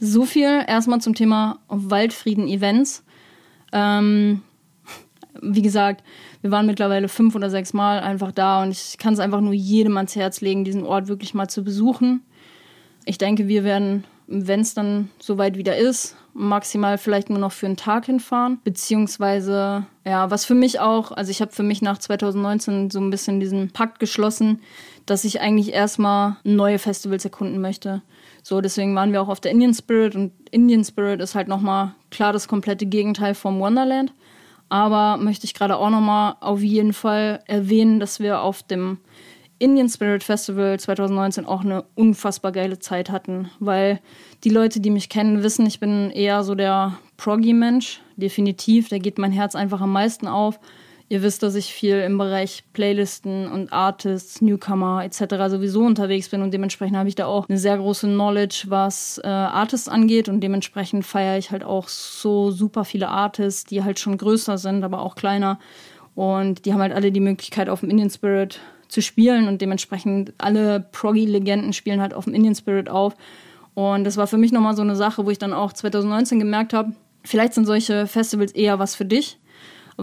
so 0.00 0.24
viel 0.24 0.64
erstmal 0.66 1.00
zum 1.00 1.14
Thema 1.14 1.58
Waldfrieden-Events. 1.68 3.04
Ähm, 3.72 4.42
wie 5.40 5.62
gesagt, 5.62 6.02
wir 6.42 6.50
waren 6.50 6.66
mittlerweile 6.66 7.08
fünf 7.08 7.34
oder 7.34 7.50
sechs 7.50 7.72
Mal 7.72 8.00
einfach 8.00 8.32
da 8.32 8.62
und 8.62 8.70
ich 8.70 8.98
kann 8.98 9.14
es 9.14 9.20
einfach 9.20 9.40
nur 9.40 9.52
jedem 9.52 9.96
ans 9.96 10.16
Herz 10.16 10.40
legen, 10.40 10.64
diesen 10.64 10.84
Ort 10.84 11.08
wirklich 11.08 11.34
mal 11.34 11.48
zu 11.48 11.62
besuchen. 11.62 12.22
Ich 13.04 13.18
denke, 13.18 13.48
wir 13.48 13.64
werden 13.64 14.04
wenn 14.32 14.60
es 14.60 14.74
dann 14.74 15.10
soweit 15.18 15.58
wieder 15.58 15.76
ist, 15.76 16.16
maximal 16.34 16.98
vielleicht 16.98 17.30
nur 17.30 17.40
noch 17.40 17.50
für 17.50 17.66
einen 17.66 17.76
Tag 17.76 18.06
hinfahren. 18.06 18.60
Beziehungsweise, 18.62 19.84
ja, 20.06 20.30
was 20.30 20.44
für 20.44 20.54
mich 20.54 20.78
auch, 20.78 21.10
also 21.10 21.32
ich 21.32 21.40
habe 21.40 21.50
für 21.50 21.64
mich 21.64 21.82
nach 21.82 21.98
2019 21.98 22.90
so 22.90 23.00
ein 23.00 23.10
bisschen 23.10 23.40
diesen 23.40 23.72
Pakt 23.72 23.98
geschlossen, 23.98 24.60
dass 25.10 25.24
ich 25.24 25.40
eigentlich 25.40 25.72
erstmal 25.72 26.36
neue 26.44 26.78
Festivals 26.78 27.24
erkunden 27.24 27.60
möchte. 27.60 28.00
So, 28.42 28.60
deswegen 28.60 28.94
waren 28.94 29.12
wir 29.12 29.20
auch 29.20 29.28
auf 29.28 29.40
der 29.40 29.50
Indian 29.50 29.74
Spirit 29.74 30.14
und 30.14 30.32
Indian 30.50 30.84
Spirit 30.84 31.20
ist 31.20 31.34
halt 31.34 31.48
nochmal 31.48 31.94
klar 32.10 32.32
das 32.32 32.46
komplette 32.46 32.86
Gegenteil 32.86 33.34
vom 33.34 33.58
Wonderland. 33.58 34.12
Aber 34.68 35.16
möchte 35.16 35.46
ich 35.46 35.54
gerade 35.54 35.76
auch 35.76 35.90
nochmal 35.90 36.36
auf 36.40 36.60
jeden 36.60 36.92
Fall 36.92 37.42
erwähnen, 37.46 37.98
dass 37.98 38.20
wir 38.20 38.40
auf 38.40 38.62
dem 38.62 38.98
Indian 39.58 39.88
Spirit 39.88 40.22
Festival 40.22 40.78
2019 40.78 41.44
auch 41.44 41.62
eine 41.62 41.84
unfassbar 41.96 42.52
geile 42.52 42.78
Zeit 42.78 43.10
hatten, 43.10 43.50
weil 43.58 44.00
die 44.44 44.48
Leute, 44.48 44.78
die 44.78 44.90
mich 44.90 45.08
kennen, 45.08 45.42
wissen, 45.42 45.66
ich 45.66 45.80
bin 45.80 46.10
eher 46.10 46.44
so 46.44 46.54
der 46.54 46.98
Proggy-Mensch, 47.16 48.00
definitiv. 48.16 48.88
Da 48.88 48.98
geht 48.98 49.18
mein 49.18 49.32
Herz 49.32 49.56
einfach 49.56 49.80
am 49.80 49.92
meisten 49.92 50.28
auf. 50.28 50.60
Ihr 51.12 51.22
wisst, 51.22 51.42
dass 51.42 51.56
ich 51.56 51.74
viel 51.74 51.96
im 51.96 52.18
Bereich 52.18 52.62
Playlisten 52.72 53.50
und 53.50 53.72
Artists, 53.72 54.40
Newcomer 54.40 55.04
etc. 55.04 55.50
sowieso 55.50 55.80
unterwegs 55.82 56.28
bin 56.28 56.40
und 56.40 56.54
dementsprechend 56.54 56.96
habe 56.96 57.08
ich 57.08 57.16
da 57.16 57.26
auch 57.26 57.48
eine 57.48 57.58
sehr 57.58 57.76
große 57.78 58.06
Knowledge, 58.06 58.66
was 58.68 59.20
äh, 59.24 59.26
Artists 59.26 59.88
angeht 59.88 60.28
und 60.28 60.40
dementsprechend 60.40 61.04
feiere 61.04 61.36
ich 61.36 61.50
halt 61.50 61.64
auch 61.64 61.88
so 61.88 62.52
super 62.52 62.84
viele 62.84 63.08
Artists, 63.08 63.64
die 63.64 63.82
halt 63.82 63.98
schon 63.98 64.18
größer 64.18 64.56
sind, 64.56 64.84
aber 64.84 65.02
auch 65.02 65.16
kleiner 65.16 65.58
und 66.14 66.64
die 66.64 66.72
haben 66.72 66.80
halt 66.80 66.92
alle 66.92 67.10
die 67.10 67.18
Möglichkeit 67.18 67.68
auf 67.68 67.80
dem 67.80 67.90
Indian 67.90 68.10
Spirit 68.10 68.60
zu 68.86 69.02
spielen 69.02 69.48
und 69.48 69.60
dementsprechend 69.60 70.32
alle 70.38 70.78
Proggy-Legenden 70.92 71.72
spielen 71.72 72.00
halt 72.00 72.14
auf 72.14 72.26
dem 72.26 72.34
Indian 72.34 72.54
Spirit 72.54 72.88
auf. 72.88 73.16
Und 73.74 74.04
das 74.04 74.16
war 74.16 74.28
für 74.28 74.38
mich 74.38 74.52
nochmal 74.52 74.76
so 74.76 74.82
eine 74.82 74.94
Sache, 74.94 75.26
wo 75.26 75.30
ich 75.30 75.38
dann 75.38 75.52
auch 75.52 75.72
2019 75.72 76.38
gemerkt 76.38 76.72
habe, 76.72 76.92
vielleicht 77.24 77.54
sind 77.54 77.66
solche 77.66 78.06
Festivals 78.06 78.52
eher 78.52 78.78
was 78.78 78.94
für 78.94 79.04
dich, 79.04 79.40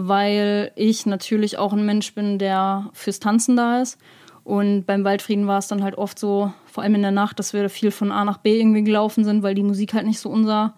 weil 0.06 0.72
ich 0.76 1.06
natürlich 1.06 1.58
auch 1.58 1.72
ein 1.72 1.84
Mensch 1.84 2.14
bin, 2.14 2.38
der 2.38 2.90
fürs 2.92 3.20
Tanzen 3.20 3.56
da 3.56 3.80
ist. 3.80 3.98
Und 4.44 4.84
beim 4.84 5.04
Waldfrieden 5.04 5.46
war 5.46 5.58
es 5.58 5.68
dann 5.68 5.82
halt 5.82 5.98
oft 5.98 6.18
so, 6.18 6.52
vor 6.64 6.82
allem 6.82 6.94
in 6.94 7.02
der 7.02 7.10
Nacht, 7.10 7.38
dass 7.38 7.52
wir 7.52 7.68
viel 7.68 7.90
von 7.90 8.10
A 8.10 8.24
nach 8.24 8.38
B 8.38 8.58
irgendwie 8.58 8.84
gelaufen 8.84 9.24
sind, 9.24 9.42
weil 9.42 9.54
die 9.54 9.62
Musik 9.62 9.92
halt 9.92 10.06
nicht 10.06 10.20
so 10.20 10.30
unser, 10.30 10.74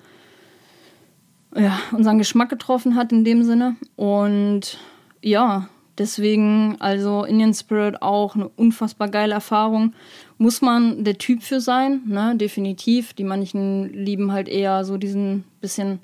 ja, 1.54 1.78
unseren 1.92 2.18
Geschmack 2.18 2.48
getroffen 2.48 2.96
hat 2.96 3.12
in 3.12 3.24
dem 3.24 3.44
Sinne. 3.44 3.76
Und 3.96 4.78
ja, 5.22 5.68
Deswegen, 6.00 6.76
also 6.78 7.24
Indian 7.24 7.52
Spirit 7.52 8.00
auch 8.00 8.34
eine 8.34 8.48
unfassbar 8.48 9.08
geile 9.08 9.34
Erfahrung. 9.34 9.92
Muss 10.38 10.62
man 10.62 11.04
der 11.04 11.18
Typ 11.18 11.42
für 11.42 11.60
sein, 11.60 12.00
ne? 12.06 12.34
definitiv. 12.36 13.12
Die 13.12 13.22
manchen 13.22 13.92
lieben 13.92 14.32
halt 14.32 14.48
eher 14.48 14.86
so 14.86 14.96
diesen 14.96 15.44
bisschen 15.60 15.98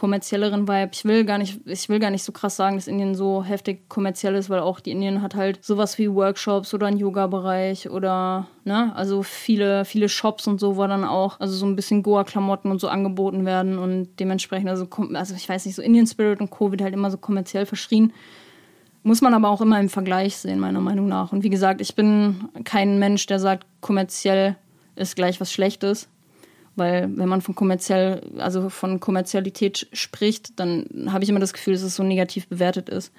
kommerzielleren 0.00 0.66
Vibe. 0.66 0.92
Ich 0.94 1.04
will 1.04 1.26
gar 1.26 1.36
nicht, 1.36 1.60
ich 1.66 1.90
will 1.90 1.98
gar 1.98 2.10
nicht 2.10 2.22
so 2.22 2.32
krass 2.32 2.56
sagen, 2.56 2.76
dass 2.76 2.88
Indien 2.88 3.14
so 3.14 3.44
heftig 3.44 3.86
kommerziell 3.90 4.34
ist, 4.34 4.48
weil 4.48 4.60
auch 4.60 4.80
die 4.80 4.92
Indien 4.92 5.20
hat 5.20 5.34
halt 5.34 5.62
sowas 5.62 5.98
wie 5.98 6.10
Workshops 6.10 6.72
oder 6.72 6.86
einen 6.86 6.96
Yoga-Bereich 6.96 7.90
oder, 7.90 8.46
ne, 8.64 8.96
also 8.96 9.22
viele, 9.22 9.84
viele 9.84 10.08
Shops 10.08 10.46
und 10.46 10.58
so, 10.58 10.78
wo 10.78 10.86
dann 10.86 11.04
auch, 11.04 11.38
also 11.38 11.54
so 11.54 11.66
ein 11.66 11.76
bisschen 11.76 12.02
Goa-Klamotten 12.02 12.70
und 12.70 12.80
so 12.80 12.88
angeboten 12.88 13.44
werden 13.44 13.78
und 13.78 14.08
dementsprechend, 14.18 14.70
also, 14.70 14.88
also 15.12 15.34
ich 15.34 15.46
weiß 15.46 15.66
nicht, 15.66 15.74
so 15.74 15.82
Indian 15.82 16.06
Spirit 16.06 16.40
und 16.40 16.48
Co. 16.48 16.70
wird 16.70 16.80
halt 16.80 16.94
immer 16.94 17.10
so 17.10 17.18
kommerziell 17.18 17.66
verschrien. 17.66 18.14
Muss 19.02 19.20
man 19.20 19.34
aber 19.34 19.50
auch 19.50 19.60
immer 19.60 19.78
im 19.80 19.90
Vergleich 19.90 20.38
sehen, 20.38 20.60
meiner 20.60 20.80
Meinung 20.80 21.08
nach. 21.08 21.30
Und 21.30 21.42
wie 21.44 21.50
gesagt, 21.50 21.82
ich 21.82 21.94
bin 21.94 22.48
kein 22.64 22.98
Mensch, 22.98 23.26
der 23.26 23.38
sagt, 23.38 23.66
kommerziell 23.82 24.56
ist 24.96 25.14
gleich 25.14 25.42
was 25.42 25.52
Schlechtes. 25.52 26.08
Weil 26.76 27.10
wenn 27.16 27.28
man 27.28 27.40
von 27.40 27.54
kommerziell, 27.54 28.22
also 28.38 28.68
von 28.70 29.00
Kommerzialität 29.00 29.88
spricht, 29.92 30.58
dann 30.58 30.86
habe 31.08 31.24
ich 31.24 31.30
immer 31.30 31.40
das 31.40 31.52
Gefühl, 31.52 31.74
dass 31.74 31.82
es 31.82 31.96
so 31.96 32.02
negativ 32.02 32.48
bewertet 32.48 32.88
ist. 32.88 33.12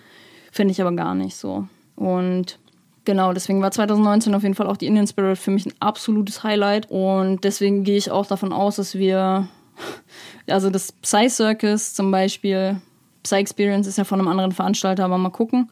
Finde 0.51 0.71
ich 0.71 0.81
aber 0.81 0.91
gar 0.93 1.15
nicht 1.15 1.35
so. 1.35 1.67
Und 1.95 2.59
genau, 3.05 3.33
deswegen 3.33 3.61
war 3.61 3.71
2019 3.71 4.33
auf 4.35 4.43
jeden 4.43 4.55
Fall 4.55 4.67
auch 4.67 4.77
die 4.77 4.87
Indian 4.87 5.07
Spirit 5.07 5.37
für 5.37 5.51
mich 5.51 5.65
ein 5.65 5.73
absolutes 5.79 6.43
Highlight. 6.43 6.89
Und 6.89 7.43
deswegen 7.43 7.83
gehe 7.83 7.97
ich 7.97 8.11
auch 8.11 8.25
davon 8.25 8.53
aus, 8.53 8.77
dass 8.77 8.95
wir, 8.95 9.47
also 10.47 10.69
das 10.69 10.91
Psy 10.91 11.29
Circus 11.29 11.93
zum 11.93 12.11
Beispiel, 12.11 12.81
Psy 13.23 13.35
Experience 13.35 13.87
ist 13.87 13.97
ja 13.97 14.03
von 14.03 14.19
einem 14.19 14.27
anderen 14.27 14.51
Veranstalter, 14.51 15.05
aber 15.05 15.17
mal 15.17 15.29
gucken, 15.29 15.69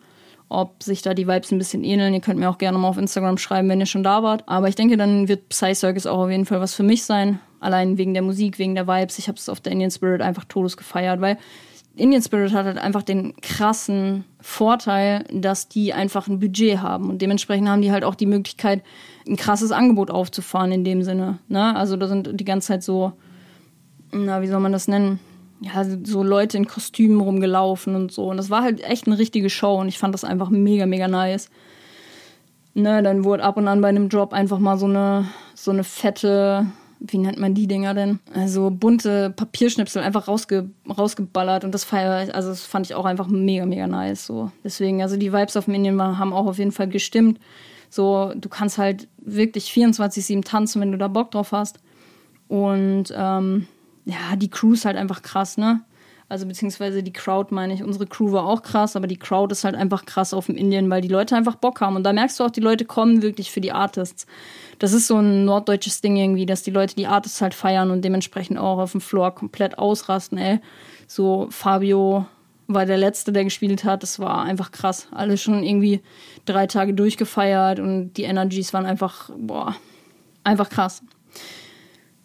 ob 0.49 0.83
sich 0.83 1.01
da 1.01 1.13
die 1.13 1.27
Vibes 1.27 1.51
ein 1.51 1.57
bisschen 1.57 1.83
ähneln. 1.83 2.13
Ihr 2.13 2.21
könnt 2.21 2.39
mir 2.39 2.49
auch 2.49 2.57
gerne 2.57 2.77
mal 2.77 2.89
auf 2.89 2.97
Instagram 2.97 3.37
schreiben, 3.37 3.69
wenn 3.69 3.79
ihr 3.79 3.85
schon 3.85 4.03
da 4.03 4.23
wart. 4.23 4.43
Aber 4.47 4.67
ich 4.67 4.75
denke, 4.75 4.97
dann 4.97 5.27
wird 5.27 5.49
Psy 5.49 5.75
Circus 5.75 6.05
auch 6.05 6.19
auf 6.19 6.29
jeden 6.29 6.45
Fall 6.45 6.59
was 6.59 6.73
für 6.73 6.83
mich 6.83 7.03
sein. 7.03 7.39
Allein 7.59 7.97
wegen 7.97 8.13
der 8.13 8.23
Musik, 8.23 8.59
wegen 8.59 8.75
der 8.75 8.87
Vibes. 8.87 9.19
Ich 9.19 9.27
habe 9.27 9.37
es 9.37 9.49
auf 9.49 9.59
der 9.59 9.71
Indian 9.71 9.91
Spirit 9.91 10.21
einfach 10.21 10.45
todes 10.45 10.77
gefeiert, 10.77 11.21
weil 11.21 11.37
Indian 11.95 12.21
Spirit 12.21 12.53
hat 12.53 12.65
halt 12.65 12.77
einfach 12.77 13.03
den 13.03 13.35
krassen 13.41 14.23
Vorteil, 14.39 15.25
dass 15.33 15.67
die 15.67 15.93
einfach 15.93 16.27
ein 16.27 16.39
Budget 16.39 16.79
haben 16.79 17.09
und 17.09 17.21
dementsprechend 17.21 17.67
haben 17.67 17.81
die 17.81 17.91
halt 17.91 18.03
auch 18.03 18.15
die 18.15 18.25
Möglichkeit, 18.25 18.83
ein 19.27 19.35
krasses 19.35 19.71
Angebot 19.71 20.09
aufzufahren 20.09 20.71
in 20.71 20.83
dem 20.83 21.03
Sinne. 21.03 21.39
Ne? 21.49 21.75
Also 21.75 21.97
da 21.97 22.07
sind 22.07 22.39
die 22.39 22.45
ganze 22.45 22.69
Zeit 22.69 22.83
so, 22.83 23.13
na, 24.11 24.41
wie 24.41 24.47
soll 24.47 24.61
man 24.61 24.71
das 24.71 24.87
nennen? 24.87 25.19
ja, 25.61 25.85
so 26.03 26.23
Leute 26.23 26.57
in 26.57 26.67
Kostümen 26.67 27.19
rumgelaufen 27.19 27.95
und 27.95 28.11
so. 28.11 28.29
Und 28.29 28.37
das 28.37 28.49
war 28.49 28.63
halt 28.63 28.81
echt 28.81 29.07
eine 29.07 29.17
richtige 29.17 29.49
Show 29.49 29.75
und 29.75 29.87
ich 29.87 29.97
fand 29.97 30.13
das 30.13 30.23
einfach 30.23 30.49
mega, 30.49 30.85
mega 30.85 31.07
nice. 31.07 31.49
Ne, 32.73 33.03
dann 33.03 33.23
wurde 33.25 33.43
ab 33.43 33.57
und 33.57 33.67
an 33.67 33.81
bei 33.81 33.89
einem 33.89 34.09
Drop 34.09 34.31
einfach 34.31 34.59
mal 34.59 34.77
so 34.77 34.85
eine, 34.85 35.27
so 35.53 35.71
eine 35.71 35.83
fette, 35.83 36.67
wie 36.99 37.17
nennt 37.17 37.39
man 37.39 37.53
die 37.53 37.67
Dinger 37.67 37.93
denn? 37.93 38.19
Also 38.33 38.69
bunte 38.69 39.29
Papierschnipsel 39.29 40.01
einfach 40.01 40.27
rausge, 40.27 40.69
rausgeballert 40.87 41.63
und 41.63 41.73
das 41.73 41.83
feier, 41.83 42.33
also 42.35 42.49
das 42.49 42.63
fand 42.63 42.85
ich 42.85 42.95
auch 42.95 43.05
einfach 43.05 43.27
mega, 43.27 43.65
mega 43.65 43.87
nice. 43.87 44.25
So. 44.25 44.51
Deswegen, 44.63 45.01
also 45.01 45.15
die 45.15 45.31
Vibes 45.31 45.55
auf 45.55 45.65
dem 45.65 45.75
Indien 45.75 46.01
haben 46.01 46.33
auch 46.33 46.45
auf 46.45 46.57
jeden 46.57 46.71
Fall 46.71 46.89
gestimmt. 46.89 47.39
So, 47.89 48.33
du 48.35 48.49
kannst 48.49 48.77
halt 48.77 49.07
wirklich 49.17 49.71
24-7 49.71 50.43
tanzen, 50.43 50.81
wenn 50.81 50.91
du 50.91 50.97
da 50.97 51.07
Bock 51.07 51.31
drauf 51.31 51.51
hast. 51.51 51.79
Und 52.47 53.05
ähm, 53.15 53.67
ja, 54.05 54.35
die 54.35 54.49
Crew 54.49 54.73
ist 54.73 54.85
halt 54.85 54.97
einfach 54.97 55.21
krass, 55.21 55.57
ne? 55.57 55.81
Also 56.29 56.45
beziehungsweise 56.45 57.01
die 57.01 57.11
Crowd 57.11 57.53
meine 57.53 57.73
ich. 57.73 57.83
Unsere 57.83 58.05
Crew 58.05 58.31
war 58.31 58.45
auch 58.45 58.61
krass, 58.61 58.95
aber 58.95 59.07
die 59.07 59.17
Crowd 59.17 59.51
ist 59.51 59.63
halt 59.63 59.73
einfach 59.73 60.05
krass 60.05 60.31
auf 60.31 60.45
dem 60.45 60.55
Indien, 60.55 60.87
weil 60.87 61.01
die 61.01 61.07
Leute 61.07 61.35
einfach 61.35 61.55
Bock 61.55 61.81
haben. 61.81 61.95
Und 61.95 62.03
da 62.03 62.13
merkst 62.13 62.39
du 62.39 62.43
auch, 62.43 62.51
die 62.51 62.61
Leute 62.61 62.85
kommen 62.85 63.23
wirklich 63.23 63.49
für 63.49 63.61
die 63.61 63.71
Artists. 63.71 64.27
Das 64.77 64.93
ist 64.93 65.07
so 65.07 65.17
ein 65.17 65.43
norddeutsches 65.43 66.01
Ding 66.01 66.15
irgendwie, 66.17 66.45
dass 66.45 66.61
die 66.61 66.69
Leute 66.69 66.95
die 66.95 67.07
Artists 67.07 67.41
halt 67.41 67.55
feiern 67.55 67.89
und 67.89 68.05
dementsprechend 68.05 68.59
auch 68.59 68.77
auf 68.77 68.91
dem 68.91 69.01
Floor 69.01 69.33
komplett 69.33 69.79
ausrasten, 69.79 70.37
ey. 70.37 70.59
So 71.07 71.47
Fabio 71.49 72.27
war 72.67 72.85
der 72.85 72.97
Letzte, 72.97 73.31
der 73.33 73.43
gespielt 73.43 73.83
hat. 73.83 74.03
Das 74.03 74.19
war 74.19 74.43
einfach 74.43 74.71
krass. 74.71 75.07
Alle 75.11 75.35
schon 75.35 75.63
irgendwie 75.63 76.01
drei 76.45 76.67
Tage 76.67 76.93
durchgefeiert 76.93 77.79
und 77.79 78.13
die 78.13 78.23
Energies 78.23 78.71
waren 78.71 78.85
einfach, 78.85 79.31
boah, 79.35 79.75
einfach 80.43 80.69
krass. 80.69 81.01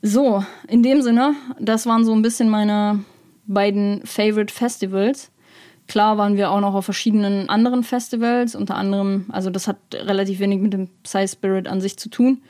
So, 0.02 0.44
in 0.68 0.82
dem 0.82 1.00
Sinne, 1.00 1.34
das 1.58 1.86
waren 1.86 2.04
so 2.04 2.12
ein 2.12 2.20
bisschen 2.20 2.50
meine 2.50 3.02
beiden 3.46 4.04
Favorite 4.04 4.52
Festivals. 4.52 5.30
Klar 5.86 6.16
waren 6.16 6.36
wir 6.36 6.50
auch 6.50 6.60
noch 6.60 6.74
auf 6.74 6.86
verschiedenen 6.86 7.48
anderen 7.48 7.84
Festivals, 7.84 8.54
unter 8.54 8.76
anderem, 8.76 9.26
also 9.30 9.50
das 9.50 9.68
hat 9.68 9.76
relativ 9.92 10.40
wenig 10.40 10.60
mit 10.60 10.72
dem 10.72 10.88
Psy 11.02 11.28
Spirit 11.28 11.68
an 11.68 11.80
sich 11.80 11.98
zu 11.98 12.08
tun. 12.08 12.42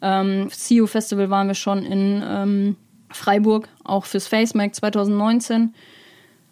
Ähm, 0.00 0.48
CU 0.48 0.86
Festival 0.86 1.28
waren 1.28 1.48
wir 1.48 1.54
schon 1.54 1.82
in 1.82 2.22
ähm, 2.26 2.76
Freiburg, 3.10 3.68
auch 3.84 4.04
fürs 4.04 4.26
FaceMac 4.26 4.74
2019, 4.74 5.74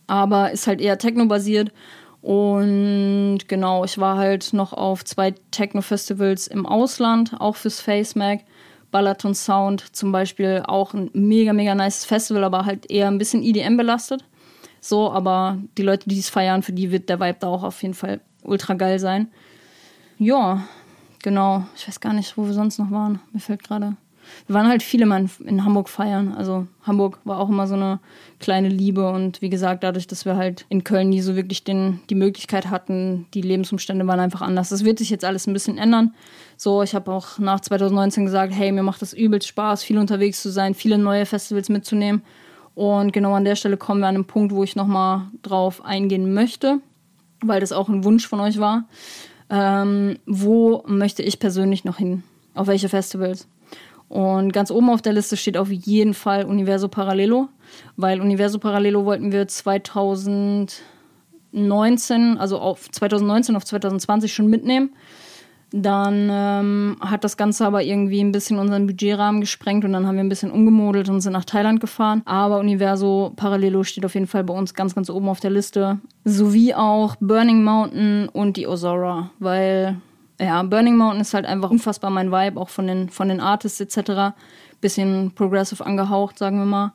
aber 0.07 0.51
ist 0.53 0.67
halt 0.67 0.81
eher 0.81 0.99
Techno-basiert. 0.99 1.73
Und 2.21 3.41
genau, 3.47 3.85
ich 3.85 3.99
war 3.99 4.17
halt 4.17 4.53
noch 4.53 4.73
auf 4.73 5.05
zwei 5.05 5.35
Techno-Festivals 5.53 6.49
im 6.49 6.67
Ausland, 6.67 7.35
auch 7.39 7.57
fürs 7.57 7.81
FaceMac. 7.81 8.41
Balaton 8.91 9.35
Sound 9.35 9.95
zum 9.95 10.13
Beispiel 10.13 10.63
auch 10.67 10.95
ein 10.95 11.11
mega, 11.13 11.53
mega 11.53 11.75
nice 11.75 12.05
Festival, 12.05 12.45
aber 12.45 12.65
halt 12.65 12.91
eher 12.91 13.09
ein 13.09 13.19
bisschen 13.19 13.43
EDM 13.43 13.77
belastet. 13.77 14.25
So, 14.81 15.11
aber 15.11 15.59
die 15.77 15.83
Leute, 15.83 16.09
die 16.09 16.19
es 16.19 16.29
feiern, 16.29 16.63
für 16.63 16.73
die 16.73 16.93
wird 16.93 17.09
der 17.09 17.21
Vibe 17.21 17.39
da 17.41 17.49
auch 17.49 17.65
auf 17.65 17.83
jeden 17.83 17.95
Fall 17.95 18.21
ultra 18.43 18.75
geil 18.75 18.99
sein. 18.99 19.29
Ja, 20.19 20.63
genau. 21.23 21.67
Ich 21.75 21.89
weiß 21.89 22.01
gar 22.01 22.13
nicht, 22.13 22.37
wo 22.37 22.47
wir 22.47 22.53
sonst 22.53 22.79
noch 22.79 22.91
waren. 22.91 23.21
Mir 23.33 23.41
fällt 23.41 23.65
gerade 23.65 23.97
wir 24.47 24.55
waren 24.55 24.69
halt 24.69 24.83
viele 24.83 25.07
Mal 25.07 25.27
in 25.45 25.65
Hamburg 25.65 25.89
feiern. 25.89 26.35
Also 26.37 26.67
Hamburg 26.83 27.19
war 27.25 27.39
auch 27.39 27.49
immer 27.49 27.67
so 27.67 27.75
eine 27.75 28.01
kleine 28.39 28.69
Liebe 28.69 29.11
und 29.11 29.43
wie 29.43 29.49
gesagt, 29.49 29.83
dadurch, 29.83 30.07
dass 30.07 30.25
wir 30.25 30.37
halt 30.37 30.67
in 30.69 30.85
Köln 30.85 31.09
nie 31.09 31.21
so 31.21 31.37
wirklich 31.37 31.65
den, 31.65 32.01
die 32.11 32.15
Möglichkeit 32.15 32.71
hatten, 32.71 33.27
die 33.35 33.43
Lebensumstände 33.43 34.07
waren 34.07 34.21
einfach 34.21 34.43
anders. 34.43 34.69
Das 34.69 34.85
wird 34.85 34.99
sich 34.99 35.11
jetzt 35.11 35.25
alles 35.25 35.47
ein 35.47 35.53
bisschen 35.53 35.79
ändern. 35.79 36.15
So, 36.57 36.83
ich 36.83 36.95
habe 36.95 37.11
auch 37.13 37.39
nach 37.39 37.61
2019 37.61 38.25
gesagt, 38.25 38.53
hey, 38.55 38.73
mir 38.73 38.83
macht 38.83 39.03
das 39.03 39.13
übelst 39.13 39.49
Spaß, 39.49 39.83
viel 39.83 39.99
unterwegs 39.99 40.43
zu 40.43 40.51
sein, 40.51 40.75
viele 40.75 40.99
neue 40.99 41.27
Festivals 41.27 41.69
mitzunehmen. 41.69 42.23
Und 42.75 43.13
genau 43.13 43.33
an 43.35 43.45
der 43.45 43.57
Stelle 43.57 43.79
kommen 43.79 44.01
wir 44.01 44.09
an 44.09 44.17
einen 44.17 44.27
Punkt, 44.27 44.55
wo 44.55 44.63
ich 44.63 44.77
nochmal 44.77 45.23
drauf 45.43 45.85
eingehen 45.85 46.35
möchte, 46.35 46.81
weil 47.41 47.61
das 47.61 47.73
auch 47.73 47.89
ein 47.89 48.05
Wunsch 48.05 48.27
von 48.29 48.39
euch 48.41 48.59
war. 48.59 48.85
Ähm, 49.49 50.19
wo 50.27 50.83
möchte 50.87 51.23
ich 51.23 51.39
persönlich 51.39 51.85
noch 51.85 51.97
hin? 51.97 52.23
Auf 52.55 52.67
welche 52.67 52.89
Festivals? 52.89 53.49
Und 54.09 54.53
ganz 54.53 54.71
oben 54.71 54.91
auf 54.91 55.03
der 55.03 55.13
Liste 55.13 55.37
steht 55.37 55.57
auf 55.57 55.71
jeden 55.71 56.15
Fall 56.15 56.45
Universo 56.45 56.89
Parallelo, 56.89 57.49
weil 57.97 58.21
Universo 58.21 58.59
Parallelo 58.59 59.05
wollten 59.05 59.33
wir 59.33 59.49
2019, 59.49 62.39
also 62.39 62.59
auf 62.59 62.91
2019 62.91 63.57
auf 63.57 63.65
2020 63.65 64.33
schon 64.33 64.49
mitnehmen. 64.49 64.91
Dann 65.73 66.29
ähm, 66.31 66.97
hat 67.01 67.25
das 67.25 67.37
Ganze 67.37 67.67
aber 67.67 67.83
irgendwie 67.83 68.21
ein 68.21 68.31
bisschen 68.31 68.61
unseren 68.61 68.87
Budgetrahmen 68.87 69.41
gesprengt 69.41 69.85
und 69.85 69.93
dann 69.93 70.07
haben 70.07 70.15
wir 70.15 70.23
ein 70.23 70.29
bisschen 70.29 70.53
umgemodelt 70.53 71.09
und 71.09 71.21
sind 71.21 71.33
nach 71.33 71.45
Thailand 71.45 71.81
gefahren. 71.81 72.23
Aber 72.25 72.61
Universo 72.61 73.33
Parallelo 73.35 73.83
steht 73.83 74.07
auf 74.07 74.15
jeden 74.15 74.29
Fall 74.29 74.45
bei 74.45 74.55
uns 74.55 74.75
ganz, 74.75 74.95
ganz 74.95 75.11
oben 75.11 75.29
auf 75.29 75.41
der 75.41 75.51
Liste. 75.51 75.99
Sowie 76.25 76.73
auch 76.73 77.17
Burning 77.17 77.65
Mountain 77.65 78.29
und 78.29 78.57
die 78.57 78.69
Ozora, 78.69 79.31
weil 79.41 79.97
ja, 80.41 80.63
Burning 80.63 80.97
Mountain 80.97 81.21
ist 81.21 81.35
halt 81.35 81.47
einfach 81.47 81.71
unfassbar 81.71 82.11
mein 82.11 82.31
Vibe, 82.31 82.61
auch 82.61 82.69
von 82.69 82.87
den, 82.87 83.09
von 83.09 83.29
den 83.29 83.41
Artists 83.41 83.81
etc. 83.81 84.37
Bisschen 84.81 85.33
progressive 85.33 85.85
angehaucht, 85.85 86.39
sagen 86.39 86.59
wir 86.59 86.67
mal. 86.67 86.93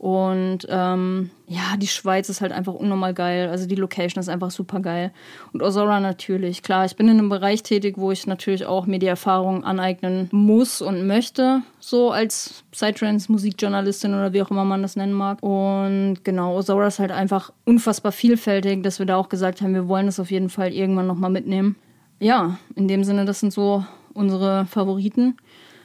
Und 0.00 0.60
ähm, 0.70 1.28
ja, 1.46 1.76
die 1.76 1.86
Schweiz 1.86 2.30
ist 2.30 2.40
halt 2.40 2.52
einfach 2.52 2.72
unnormal 2.72 3.12
geil. 3.12 3.50
Also 3.50 3.66
die 3.66 3.74
Location 3.74 4.18
ist 4.18 4.30
einfach 4.30 4.50
super 4.50 4.80
geil. 4.80 5.12
Und 5.52 5.62
Osora 5.62 6.00
natürlich. 6.00 6.62
Klar, 6.62 6.86
ich 6.86 6.96
bin 6.96 7.06
in 7.08 7.18
einem 7.18 7.28
Bereich 7.28 7.62
tätig, 7.62 7.98
wo 7.98 8.10
ich 8.10 8.26
natürlich 8.26 8.64
auch 8.64 8.86
mir 8.86 8.98
die 8.98 9.06
Erfahrung 9.06 9.62
aneignen 9.62 10.30
muss 10.32 10.80
und 10.80 11.06
möchte. 11.06 11.60
So 11.80 12.12
als 12.12 12.64
Psytrance, 12.70 13.30
Musikjournalistin 13.30 14.14
oder 14.14 14.32
wie 14.32 14.40
auch 14.40 14.50
immer 14.50 14.64
man 14.64 14.80
das 14.80 14.96
nennen 14.96 15.12
mag. 15.12 15.42
Und 15.42 16.24
genau, 16.24 16.56
Osora 16.56 16.86
ist 16.86 16.98
halt 16.98 17.12
einfach 17.12 17.52
unfassbar 17.66 18.12
vielfältig, 18.12 18.82
dass 18.82 19.00
wir 19.00 19.06
da 19.06 19.16
auch 19.16 19.28
gesagt 19.28 19.60
haben, 19.60 19.74
wir 19.74 19.86
wollen 19.86 20.08
es 20.08 20.18
auf 20.18 20.30
jeden 20.30 20.48
Fall 20.48 20.72
irgendwann 20.72 21.08
nochmal 21.08 21.30
mitnehmen 21.30 21.76
ja, 22.20 22.58
in 22.76 22.86
dem 22.86 23.02
Sinne, 23.02 23.24
das 23.24 23.40
sind 23.40 23.52
so 23.52 23.84
unsere 24.12 24.66
Favoriten. 24.66 25.36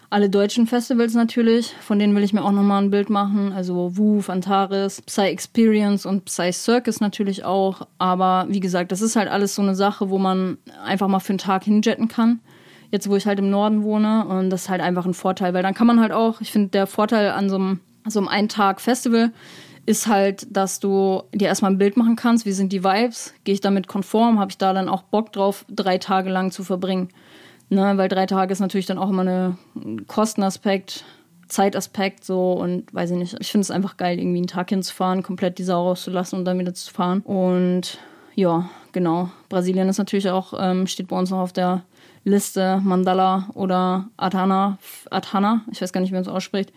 Alle 0.09 0.29
deutschen 0.29 0.67
Festivals 0.67 1.13
natürlich, 1.13 1.73
von 1.81 1.97
denen 1.97 2.15
will 2.15 2.23
ich 2.23 2.31
mir 2.31 2.43
auch 2.43 2.51
nochmal 2.51 2.83
ein 2.83 2.91
Bild 2.91 3.09
machen. 3.09 3.51
Also 3.51 3.97
Woof, 3.97 4.29
Antares, 4.29 5.01
Psy 5.01 5.23
Experience 5.23 6.05
und 6.05 6.25
Psy 6.25 6.53
Circus 6.53 7.01
natürlich 7.01 7.43
auch. 7.43 7.87
Aber 7.97 8.45
wie 8.49 8.59
gesagt, 8.59 8.91
das 8.91 9.01
ist 9.01 9.15
halt 9.15 9.29
alles 9.29 9.55
so 9.55 9.61
eine 9.61 9.75
Sache, 9.75 10.09
wo 10.09 10.17
man 10.17 10.57
einfach 10.85 11.07
mal 11.07 11.19
für 11.19 11.31
einen 11.31 11.39
Tag 11.39 11.63
hinjetten 11.63 12.07
kann. 12.07 12.39
Jetzt, 12.91 13.09
wo 13.09 13.15
ich 13.15 13.25
halt 13.25 13.39
im 13.39 13.49
Norden 13.49 13.83
wohne. 13.83 14.25
Und 14.25 14.51
das 14.51 14.63
ist 14.63 14.69
halt 14.69 14.81
einfach 14.81 15.05
ein 15.05 15.15
Vorteil, 15.15 15.53
weil 15.53 15.63
dann 15.63 15.73
kann 15.73 15.87
man 15.87 15.99
halt 15.99 16.11
auch, 16.11 16.39
ich 16.39 16.51
finde, 16.51 16.69
der 16.69 16.87
Vorteil 16.87 17.31
an 17.31 17.49
so 17.49 17.55
einem, 17.55 17.79
so 18.07 18.19
einem 18.19 18.27
Ein-Tag-Festival 18.27 19.31
ist 19.85 20.07
halt, 20.07 20.47
dass 20.49 20.79
du 20.79 21.23
dir 21.33 21.47
erstmal 21.47 21.71
ein 21.71 21.77
Bild 21.77 21.97
machen 21.97 22.15
kannst, 22.15 22.45
wie 22.45 22.51
sind 22.51 22.73
die 22.73 22.83
Vibes, 22.83 23.33
gehe 23.43 23.53
ich 23.53 23.61
damit 23.61 23.87
konform, 23.87 24.39
habe 24.39 24.51
ich 24.51 24.57
da 24.57 24.73
dann 24.73 24.89
auch 24.89 25.03
Bock 25.03 25.31
drauf, 25.31 25.65
drei 25.69 25.97
Tage 25.97 26.29
lang 26.29 26.51
zu 26.51 26.63
verbringen. 26.63 27.09
Ne, 27.69 27.97
weil 27.97 28.09
drei 28.09 28.27
Tage 28.27 28.53
ist 28.53 28.59
natürlich 28.59 28.85
dann 28.85 28.99
auch 28.99 29.09
immer 29.09 29.23
ein 29.75 30.05
Kostenaspekt. 30.07 31.03
Zeitaspekt 31.47 32.23
so 32.23 32.53
und 32.53 32.91
weiß 32.93 33.11
ich 33.11 33.17
nicht. 33.17 33.37
Ich 33.39 33.51
finde 33.51 33.61
es 33.61 33.71
einfach 33.71 33.97
geil, 33.97 34.19
irgendwie 34.19 34.39
einen 34.39 34.47
Tag 34.47 34.69
hinzufahren, 34.69 35.21
komplett 35.21 35.59
die 35.59 35.63
Sau 35.63 35.87
rauszulassen 35.87 36.39
und 36.39 36.45
dann 36.45 36.57
wieder 36.57 36.73
zu 36.73 36.91
fahren. 36.91 37.21
Und 37.21 37.99
ja, 38.33 38.69
genau. 38.91 39.29
Brasilien 39.49 39.87
ist 39.87 39.99
natürlich 39.99 40.29
auch, 40.29 40.53
ähm, 40.57 40.87
steht 40.87 41.07
bei 41.07 41.17
uns 41.17 41.29
noch 41.29 41.39
auf 41.39 41.53
der 41.53 41.83
Liste 42.23 42.81
Mandala 42.83 43.49
oder 43.53 44.09
Adhana, 44.17 44.79
Adhana, 45.11 45.61
ich 45.71 45.81
weiß 45.81 45.93
gar 45.93 46.01
nicht, 46.01 46.09
wie 46.09 46.15
man 46.15 46.23
es 46.23 46.27
ausspricht. 46.27 46.73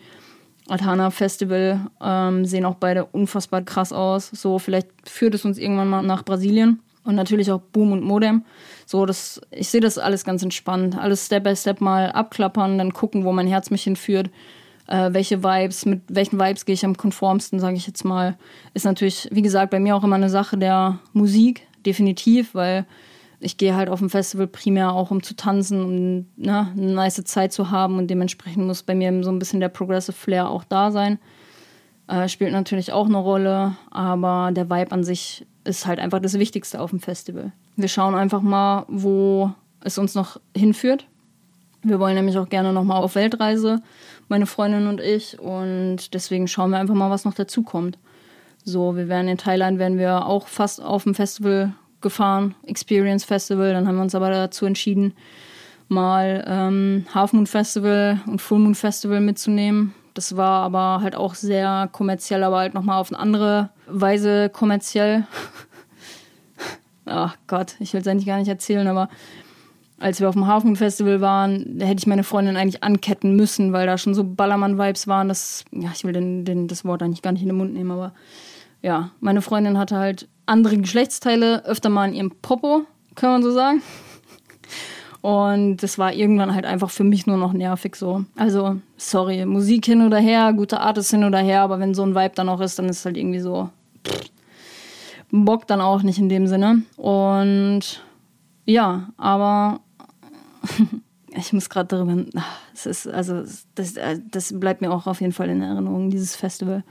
Adhana 0.69 1.11
Festival 1.11 1.87
ähm, 2.01 2.45
sehen 2.45 2.65
auch 2.65 2.75
beide 2.75 3.05
unfassbar 3.05 3.61
krass 3.61 3.91
aus. 3.91 4.29
So, 4.33 4.59
vielleicht 4.59 4.87
führt 5.05 5.35
es 5.35 5.45
uns 5.45 5.57
irgendwann 5.57 5.89
mal 5.89 6.01
nach 6.01 6.23
Brasilien. 6.23 6.79
Und 7.03 7.15
natürlich 7.15 7.51
auch 7.51 7.61
Boom 7.61 7.91
und 7.91 8.03
Modem. 8.03 8.43
So, 8.85 9.05
das, 9.05 9.41
ich 9.51 9.69
sehe 9.69 9.81
das 9.81 9.97
alles 9.97 10.25
ganz 10.25 10.43
entspannt. 10.43 10.97
Alles 10.97 11.25
Step 11.25 11.43
by 11.43 11.55
Step 11.55 11.81
mal 11.81 12.11
abklappern, 12.11 12.77
dann 12.77 12.93
gucken, 12.93 13.23
wo 13.25 13.31
mein 13.31 13.47
Herz 13.47 13.71
mich 13.71 13.83
hinführt. 13.83 14.29
Äh, 14.87 15.13
welche 15.13 15.43
Vibes, 15.43 15.85
mit 15.85 16.01
welchen 16.07 16.39
Vibes 16.39 16.65
gehe 16.65 16.73
ich 16.73 16.85
am 16.85 16.97
konformsten, 16.97 17.59
sage 17.59 17.77
ich 17.77 17.87
jetzt 17.87 18.03
mal. 18.03 18.37
Ist 18.73 18.85
natürlich, 18.85 19.27
wie 19.31 19.41
gesagt, 19.41 19.71
bei 19.71 19.79
mir 19.79 19.95
auch 19.95 20.03
immer 20.03 20.17
eine 20.17 20.29
Sache 20.29 20.57
der 20.57 20.99
Musik, 21.13 21.67
definitiv, 21.85 22.53
weil 22.53 22.85
ich 23.39 23.57
gehe 23.57 23.75
halt 23.75 23.89
auf 23.89 23.99
dem 23.99 24.09
Festival 24.09 24.47
primär 24.47 24.93
auch, 24.93 25.11
um 25.11 25.23
zu 25.23 25.35
tanzen, 25.35 25.83
um 25.83 26.25
ne, 26.35 26.67
eine 26.75 26.91
nice 26.93 27.23
Zeit 27.23 27.53
zu 27.53 27.71
haben 27.71 27.97
und 27.97 28.07
dementsprechend 28.07 28.65
muss 28.65 28.83
bei 28.83 28.95
mir 28.95 29.23
so 29.23 29.31
ein 29.31 29.39
bisschen 29.39 29.59
der 29.59 29.69
Progressive 29.69 30.15
Flair 30.15 30.49
auch 30.49 30.63
da 30.63 30.91
sein. 30.91 31.19
Äh, 32.07 32.27
spielt 32.27 32.51
natürlich 32.51 32.91
auch 32.91 33.05
eine 33.05 33.17
Rolle, 33.17 33.75
aber 33.91 34.51
der 34.51 34.69
Vibe 34.69 34.91
an 34.91 35.03
sich 35.03 35.45
ist 35.63 35.85
halt 35.85 35.99
einfach 35.99 36.19
das 36.19 36.37
Wichtigste 36.37 36.81
auf 36.81 36.89
dem 36.89 36.99
Festival. 36.99 37.51
Wir 37.75 37.87
schauen 37.87 38.15
einfach 38.15 38.41
mal, 38.41 38.85
wo 38.87 39.51
es 39.81 39.97
uns 39.97 40.15
noch 40.15 40.39
hinführt. 40.55 41.05
Wir 41.81 41.99
wollen 41.99 42.15
nämlich 42.15 42.37
auch 42.37 42.49
gerne 42.49 42.73
nochmal 42.73 43.01
auf 43.01 43.15
Weltreise, 43.15 43.81
meine 44.27 44.47
Freundin 44.47 44.87
und 44.87 44.99
ich, 44.99 45.39
und 45.39 46.13
deswegen 46.13 46.47
schauen 46.49 46.71
wir 46.71 46.77
einfach 46.77 46.95
mal, 46.95 47.09
was 47.09 47.23
noch 47.23 47.33
dazu 47.33 47.63
kommt. 47.63 47.97
So, 48.65 48.97
wir 48.97 49.07
werden 49.07 49.29
in 49.29 49.37
Thailand, 49.37 49.79
werden 49.79 49.97
wir 49.97 50.25
auch 50.25 50.47
fast 50.47 50.81
auf 50.81 51.03
dem 51.03 51.15
Festival 51.15 51.73
gefahren, 52.01 52.55
Experience 52.65 53.25
Festival. 53.25 53.73
Dann 53.73 53.87
haben 53.87 53.95
wir 53.95 54.01
uns 54.01 54.15
aber 54.15 54.29
dazu 54.29 54.65
entschieden, 54.65 55.13
mal 55.87 56.43
ähm, 56.47 57.05
Half 57.13 57.33
Moon 57.33 57.47
Festival 57.47 58.21
und 58.27 58.41
Full 58.41 58.59
Moon 58.59 58.75
Festival 58.75 59.21
mitzunehmen. 59.21 59.93
Das 60.13 60.35
war 60.35 60.63
aber 60.63 61.01
halt 61.01 61.15
auch 61.15 61.35
sehr 61.35 61.89
kommerziell, 61.91 62.43
aber 62.43 62.57
halt 62.57 62.73
nochmal 62.73 62.99
auf 62.99 63.11
eine 63.11 63.19
andere 63.19 63.69
Weise 63.87 64.49
kommerziell. 64.49 65.25
Ach 67.05 67.35
Gott, 67.47 67.75
ich 67.79 67.93
will 67.93 68.01
es 68.01 68.07
eigentlich 68.07 68.25
gar 68.27 68.37
nicht 68.37 68.47
erzählen, 68.47 68.87
aber 68.87 69.09
als 69.99 70.19
wir 70.19 70.29
auf 70.29 70.35
dem 70.35 70.47
Hafen 70.47 70.75
Festival 70.75 71.21
waren, 71.21 71.77
da 71.77 71.85
hätte 71.85 71.99
ich 71.99 72.07
meine 72.07 72.23
Freundin 72.23 72.55
eigentlich 72.55 72.83
anketten 72.83 73.35
müssen, 73.35 73.73
weil 73.73 73.85
da 73.85 73.97
schon 73.97 74.13
so 74.13 74.23
Ballermann-Vibes 74.23 75.07
waren. 75.07 75.27
Das, 75.27 75.65
ja, 75.71 75.89
ich 75.93 76.03
will 76.03 76.13
den, 76.13 76.45
den, 76.45 76.67
das 76.67 76.85
Wort 76.85 77.03
eigentlich 77.03 77.21
gar 77.21 77.31
nicht 77.31 77.41
in 77.41 77.49
den 77.49 77.57
Mund 77.57 77.73
nehmen, 77.73 77.91
aber 77.91 78.13
ja, 78.81 79.11
meine 79.19 79.41
Freundin 79.41 79.77
hatte 79.77 79.97
halt 79.97 80.27
andere 80.45 80.77
Geschlechtsteile 80.77 81.65
öfter 81.65 81.89
mal 81.89 82.07
in 82.09 82.15
ihrem 82.15 82.31
Popo, 82.41 82.85
kann 83.15 83.31
man 83.31 83.43
so 83.43 83.51
sagen. 83.51 83.81
Und 85.21 85.77
das 85.77 85.97
war 85.97 86.13
irgendwann 86.13 86.55
halt 86.55 86.65
einfach 86.65 86.89
für 86.89 87.03
mich 87.03 87.27
nur 87.27 87.37
noch 87.37 87.51
nervig 87.51 87.95
so. 87.95 88.23
Also, 88.37 88.79
sorry, 88.95 89.45
Musik 89.45 89.85
hin 89.85 90.05
oder 90.05 90.17
her, 90.17 90.53
gute 90.53 90.79
Art 90.79 90.97
ist 90.97 91.11
hin 91.11 91.25
oder 91.25 91.39
her, 91.39 91.61
aber 91.61 91.79
wenn 91.79 91.93
so 91.93 92.03
ein 92.03 92.15
Vibe 92.15 92.35
dann 92.35 92.47
auch 92.47 92.61
ist, 92.61 92.79
dann 92.79 92.87
ist 92.87 92.99
es 92.99 93.05
halt 93.05 93.17
irgendwie 93.17 93.41
so. 93.41 93.69
Bock 95.31 95.67
dann 95.67 95.81
auch 95.81 96.03
nicht 96.03 96.19
in 96.19 96.29
dem 96.29 96.47
Sinne. 96.47 96.83
Und 96.95 98.01
ja, 98.65 99.09
aber 99.17 99.81
ich 101.35 101.51
muss 101.51 101.69
gerade 101.69 101.87
darüber. 101.87 102.25
Es 102.73 102.85
ist, 102.85 103.07
also, 103.07 103.43
das, 103.75 103.95
das 104.31 104.57
bleibt 104.57 104.79
mir 104.79 104.91
auch 104.91 105.05
auf 105.05 105.19
jeden 105.19 105.33
Fall 105.33 105.49
in 105.49 105.61
Erinnerung, 105.61 106.09
dieses 106.09 106.37
Festival. 106.37 106.83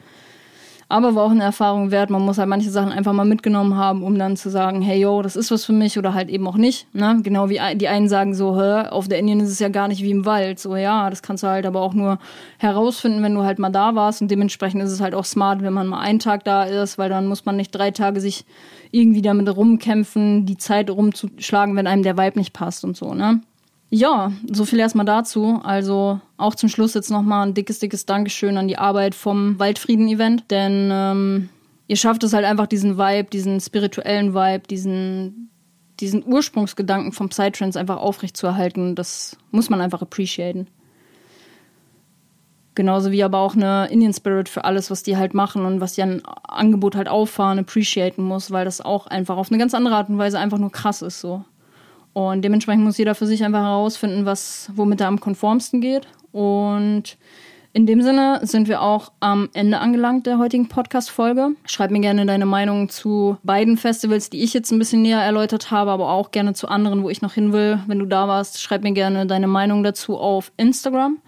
Aber 0.91 1.15
war 1.15 1.25
auch 1.25 1.31
eine 1.31 1.45
Erfahrung 1.45 1.91
wert. 1.91 2.09
Man 2.09 2.23
muss 2.23 2.39
halt 2.39 2.49
manche 2.49 2.71
Sachen 2.71 2.93
einfach 2.93 3.13
mal 3.13 3.27
mitgenommen 3.27 3.77
haben, 3.77 4.03
um 4.03 4.19
dann 4.19 4.39
zu 4.39 4.49
sagen, 4.49 4.81
hey 4.81 4.99
yo, 4.99 5.21
das 5.21 5.37
ist 5.37 5.51
was 5.51 5.67
für 5.67 5.75
mich 5.75 5.99
oder 5.99 6.15
halt 6.15 6.31
eben 6.31 6.47
auch 6.47 6.57
nicht. 6.57 6.87
Ne? 6.95 7.21
Genau 7.23 7.51
wie 7.51 7.61
die 7.77 7.89
einen 7.89 8.09
sagen 8.09 8.35
so, 8.35 8.59
hä, 8.59 8.89
auf 8.89 9.07
der 9.07 9.19
Indien 9.19 9.41
ist 9.41 9.51
es 9.51 9.59
ja 9.59 9.69
gar 9.69 9.89
nicht 9.89 10.03
wie 10.03 10.11
im 10.11 10.25
Wald. 10.25 10.59
So 10.59 10.77
ja, 10.77 11.11
das 11.11 11.23
kannst 11.23 11.43
du 11.43 11.49
halt 11.49 11.67
aber 11.67 11.83
auch 11.83 11.93
nur 11.93 12.19
herausfinden, 12.57 13.23
wenn 13.23 13.35
du 13.35 13.43
halt 13.43 13.59
mal 13.59 13.69
da 13.69 13.95
warst. 13.95 14.23
Und 14.23 14.31
dementsprechend 14.31 14.83
ist 14.83 14.93
es 14.93 15.03
halt 15.03 15.15
auch 15.15 15.27
smart, 15.27 15.63
wenn 15.63 15.75
man 15.75 15.89
mal 15.89 16.01
einen 16.01 16.21
Tag 16.21 16.45
da 16.45 16.65
ist, 16.65 16.97
weil 16.97 17.11
dann 17.11 17.27
muss 17.27 17.45
man 17.45 17.57
nicht 17.57 17.71
drei 17.73 17.91
Tage 17.91 18.23
sich 18.23 18.47
irgendwie 18.91 19.21
damit 19.21 19.55
rumkämpfen, 19.55 20.47
die 20.47 20.57
Zeit 20.57 20.89
rumzuschlagen, 20.89 21.77
wenn 21.77 21.87
einem 21.87 22.03
der 22.03 22.17
Vibe 22.17 22.39
nicht 22.39 22.55
passt 22.55 22.85
und 22.85 22.97
so, 22.97 23.13
ne? 23.13 23.43
Ja, 23.91 24.33
so 24.53 24.65
viel 24.65 24.79
erstmal 24.79 25.07
dazu. 25.07 25.61
Also 25.63 26.21
auch 26.37 26.55
zum 26.55 26.69
Schluss 26.69 26.95
jetzt 26.95 27.11
nochmal 27.11 27.47
ein 27.47 27.55
dickes, 27.55 27.79
dickes 27.79 28.05
Dankeschön 28.05 28.59
an 28.59 28.69
die 28.69 28.79
Arbeit 28.79 29.15
vom 29.15 29.59
Waldfrieden-Event, 29.59 30.51
denn 30.51 30.91
ähm, 30.93 31.49
ihr 31.87 31.97
schafft 31.97 32.23
es 32.23 32.35
halt 32.35 32.45
einfach 32.45 32.67
diesen 32.67 32.99
Vibe, 32.99 33.31
diesen 33.31 33.61
spirituellen 33.61 34.35
Vibe, 34.35 34.69
diesen, 34.69 35.51
diesen 36.01 36.23
Ursprungsgedanken 36.27 37.13
vom 37.13 37.31
Psytrance 37.31 37.81
einfach 37.81 37.97
aufrechtzuerhalten. 37.97 38.95
Das 38.95 39.39
muss 39.51 39.71
man 39.71 39.81
einfach 39.81 40.03
appreciaten. 40.03 40.69
Genauso 42.75 43.11
wie 43.11 43.25
aber 43.25 43.39
auch 43.39 43.57
eine 43.57 43.89
Indian 43.91 44.13
Spirit 44.13 44.49
für 44.49 44.65
alles, 44.65 44.91
was 44.91 45.03
die 45.03 45.17
halt 45.17 45.35
machen 45.35 45.65
und 45.65 45.81
was 45.81 45.95
die 45.95 46.03
an 46.03 46.23
Angebot 46.47 46.95
halt 46.95 47.09
auffahren, 47.09 47.59
appreciaten 47.59 48.23
muss, 48.23 48.53
weil 48.53 48.67
das 48.67 48.81
auch 48.83 49.07
einfach 49.09 49.37
auf 49.37 49.51
eine 49.51 49.59
ganz 49.59 49.75
andere 49.75 49.97
Art 49.97 50.11
und 50.11 50.19
Weise 50.19 50.39
einfach 50.39 50.59
nur 50.59 50.71
krass 50.71 51.03
ist 51.03 51.21
so. 51.21 51.45
Und 52.19 52.43
dementsprechend 52.43 52.83
muss 52.83 52.99
jeder 52.99 53.15
für 53.15 53.29
sich 53.29 53.45
einfach 53.45 53.63
herausfinden, 53.63 54.27
was, 54.27 54.73
womit 54.75 55.01
er 55.01 55.07
am 55.07 55.21
konformsten 55.21 55.81
geht. 55.81 56.09
Und 56.33 57.17
in 57.73 57.87
dem 57.87 58.03
Sinne 58.03 58.41
sind 58.43 58.67
wir 58.67 58.83
auch 58.83 59.13
am 59.21 59.49
Ende 59.53 59.79
angelangt 59.79 60.27
der 60.27 60.39
heutigen 60.39 60.67
Podcast-Folge. 60.67 61.51
Schreib 61.65 61.93
mir 61.93 62.01
gerne 62.01 62.27
deine 62.27 62.45
Meinung 62.45 62.89
zu 62.89 63.37
beiden 63.45 63.77
Festivals, 63.77 64.31
die 64.31 64.43
ich 64.43 64.53
jetzt 64.53 64.73
ein 64.73 64.81
bisschen 64.81 65.03
näher 65.03 65.21
erläutert 65.21 65.71
habe, 65.71 65.93
aber 65.93 66.11
auch 66.11 66.33
gerne 66.33 66.55
zu 66.55 66.67
anderen, 66.67 67.05
wo 67.05 67.09
ich 67.09 67.23
noch 67.23 67.35
hin 67.35 67.53
will. 67.53 67.79
Wenn 67.87 68.01
du 68.01 68.07
da 68.07 68.27
warst, 68.27 68.61
schreib 68.61 68.83
mir 68.83 68.95
gerne 68.95 69.25
deine 69.25 69.47
Meinung 69.47 69.85
dazu 69.85 70.19
auf 70.19 70.51
Instagram. 70.57 71.19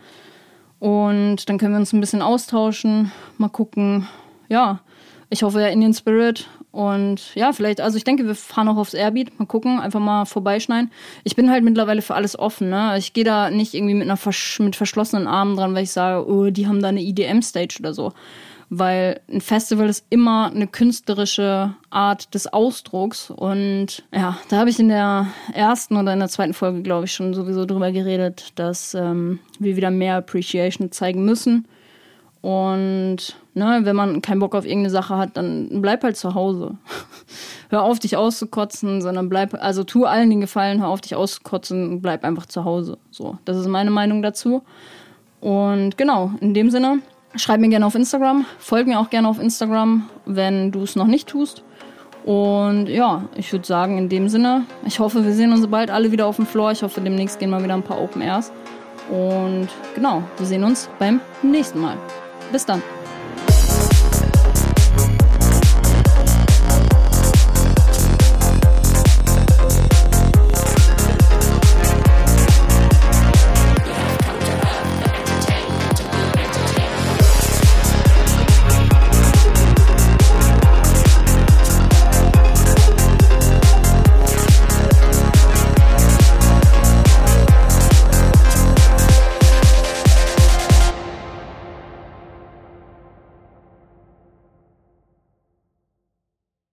Und 0.80 1.48
dann 1.48 1.58
können 1.58 1.74
wir 1.74 1.78
uns 1.78 1.92
ein 1.92 2.00
bisschen 2.00 2.20
austauschen, 2.20 3.12
mal 3.38 3.48
gucken. 3.48 4.08
Ja, 4.48 4.80
ich 5.28 5.44
hoffe, 5.44 5.58
der 5.58 5.70
Indian 5.70 5.94
Spirit 5.94 6.48
und 6.72 7.34
ja, 7.34 7.52
vielleicht, 7.52 7.80
also 7.80 7.96
ich 7.96 8.04
denke, 8.04 8.26
wir 8.26 8.34
fahren 8.36 8.68
auch 8.68 8.76
aufs 8.76 8.94
Airbeat. 8.94 9.38
Mal 9.38 9.46
gucken, 9.46 9.80
einfach 9.80 9.98
mal 9.98 10.24
vorbeischneiden. 10.24 10.92
Ich 11.24 11.34
bin 11.34 11.50
halt 11.50 11.64
mittlerweile 11.64 12.00
für 12.00 12.14
alles 12.14 12.38
offen, 12.38 12.70
ne? 12.70 12.96
Ich 12.96 13.12
gehe 13.12 13.24
da 13.24 13.50
nicht 13.50 13.74
irgendwie 13.74 13.94
mit 13.94 14.04
einer 14.04 14.16
Versch 14.16 14.60
mit 14.60 14.76
verschlossenen 14.76 15.26
Armen 15.26 15.56
dran, 15.56 15.74
weil 15.74 15.82
ich 15.82 15.90
sage, 15.90 16.28
oh, 16.28 16.50
die 16.50 16.68
haben 16.68 16.80
da 16.80 16.88
eine 16.88 17.02
EDM-Stage 17.02 17.78
oder 17.80 17.92
so. 17.92 18.12
Weil 18.72 19.20
ein 19.28 19.40
Festival 19.40 19.88
ist 19.88 20.06
immer 20.10 20.52
eine 20.54 20.68
künstlerische 20.68 21.74
Art 21.90 22.32
des 22.34 22.46
Ausdrucks. 22.46 23.30
Und 23.30 24.04
ja, 24.14 24.38
da 24.48 24.58
habe 24.58 24.70
ich 24.70 24.78
in 24.78 24.90
der 24.90 25.26
ersten 25.52 25.96
oder 25.96 26.12
in 26.12 26.20
der 26.20 26.28
zweiten 26.28 26.54
Folge, 26.54 26.82
glaube 26.82 27.06
ich, 27.06 27.12
schon 27.12 27.34
sowieso 27.34 27.66
drüber 27.66 27.90
geredet, 27.90 28.52
dass 28.54 28.94
ähm, 28.94 29.40
wir 29.58 29.74
wieder 29.74 29.90
mehr 29.90 30.18
Appreciation 30.18 30.92
zeigen 30.92 31.24
müssen 31.24 31.66
und 32.42 33.36
ne, 33.54 33.80
wenn 33.82 33.96
man 33.96 34.22
keinen 34.22 34.40
Bock 34.40 34.54
auf 34.54 34.64
irgendeine 34.64 34.90
Sache 34.90 35.16
hat, 35.16 35.36
dann 35.36 35.82
bleib 35.82 36.02
halt 36.02 36.16
zu 36.16 36.34
Hause. 36.34 36.76
hör 37.70 37.82
auf, 37.82 37.98
dich 37.98 38.16
auszukotzen, 38.16 39.02
sondern 39.02 39.28
bleib, 39.28 39.54
also 39.54 39.84
tu 39.84 40.04
allen 40.04 40.30
den 40.30 40.40
Gefallen, 40.40 40.80
hör 40.80 40.88
auf, 40.88 41.00
dich 41.00 41.14
auszukotzen 41.14 41.90
und 41.90 42.00
bleib 42.00 42.24
einfach 42.24 42.46
zu 42.46 42.64
Hause. 42.64 42.98
So, 43.10 43.38
das 43.44 43.56
ist 43.56 43.68
meine 43.68 43.90
Meinung 43.90 44.22
dazu. 44.22 44.62
Und 45.40 45.96
genau, 45.96 46.32
in 46.40 46.54
dem 46.54 46.70
Sinne, 46.70 47.00
schreib 47.36 47.60
mir 47.60 47.68
gerne 47.68 47.86
auf 47.86 47.94
Instagram, 47.94 48.44
folg 48.58 48.86
mir 48.86 48.98
auch 49.00 49.10
gerne 49.10 49.28
auf 49.28 49.40
Instagram, 49.40 50.08
wenn 50.26 50.72
du 50.72 50.82
es 50.82 50.96
noch 50.96 51.06
nicht 51.06 51.28
tust. 51.28 51.62
Und 52.24 52.88
ja, 52.88 53.24
ich 53.36 53.50
würde 53.52 53.66
sagen, 53.66 53.96
in 53.96 54.08
dem 54.08 54.28
Sinne, 54.28 54.64
ich 54.84 55.00
hoffe, 55.00 55.24
wir 55.24 55.32
sehen 55.32 55.52
uns 55.52 55.66
bald 55.66 55.90
alle 55.90 56.12
wieder 56.12 56.26
auf 56.26 56.36
dem 56.36 56.46
Floor. 56.46 56.72
Ich 56.72 56.82
hoffe, 56.82 57.00
demnächst 57.00 57.38
gehen 57.38 57.50
mal 57.50 57.62
wieder 57.62 57.74
ein 57.74 57.82
paar 57.82 58.00
Open 58.00 58.20
Airs. 58.20 58.52
Und 59.10 59.68
genau, 59.94 60.22
wir 60.36 60.46
sehen 60.46 60.64
uns 60.64 60.88
beim 60.98 61.20
nächsten 61.42 61.80
Mal. 61.80 61.96
Bis 62.52 62.66
dann. 62.66 62.82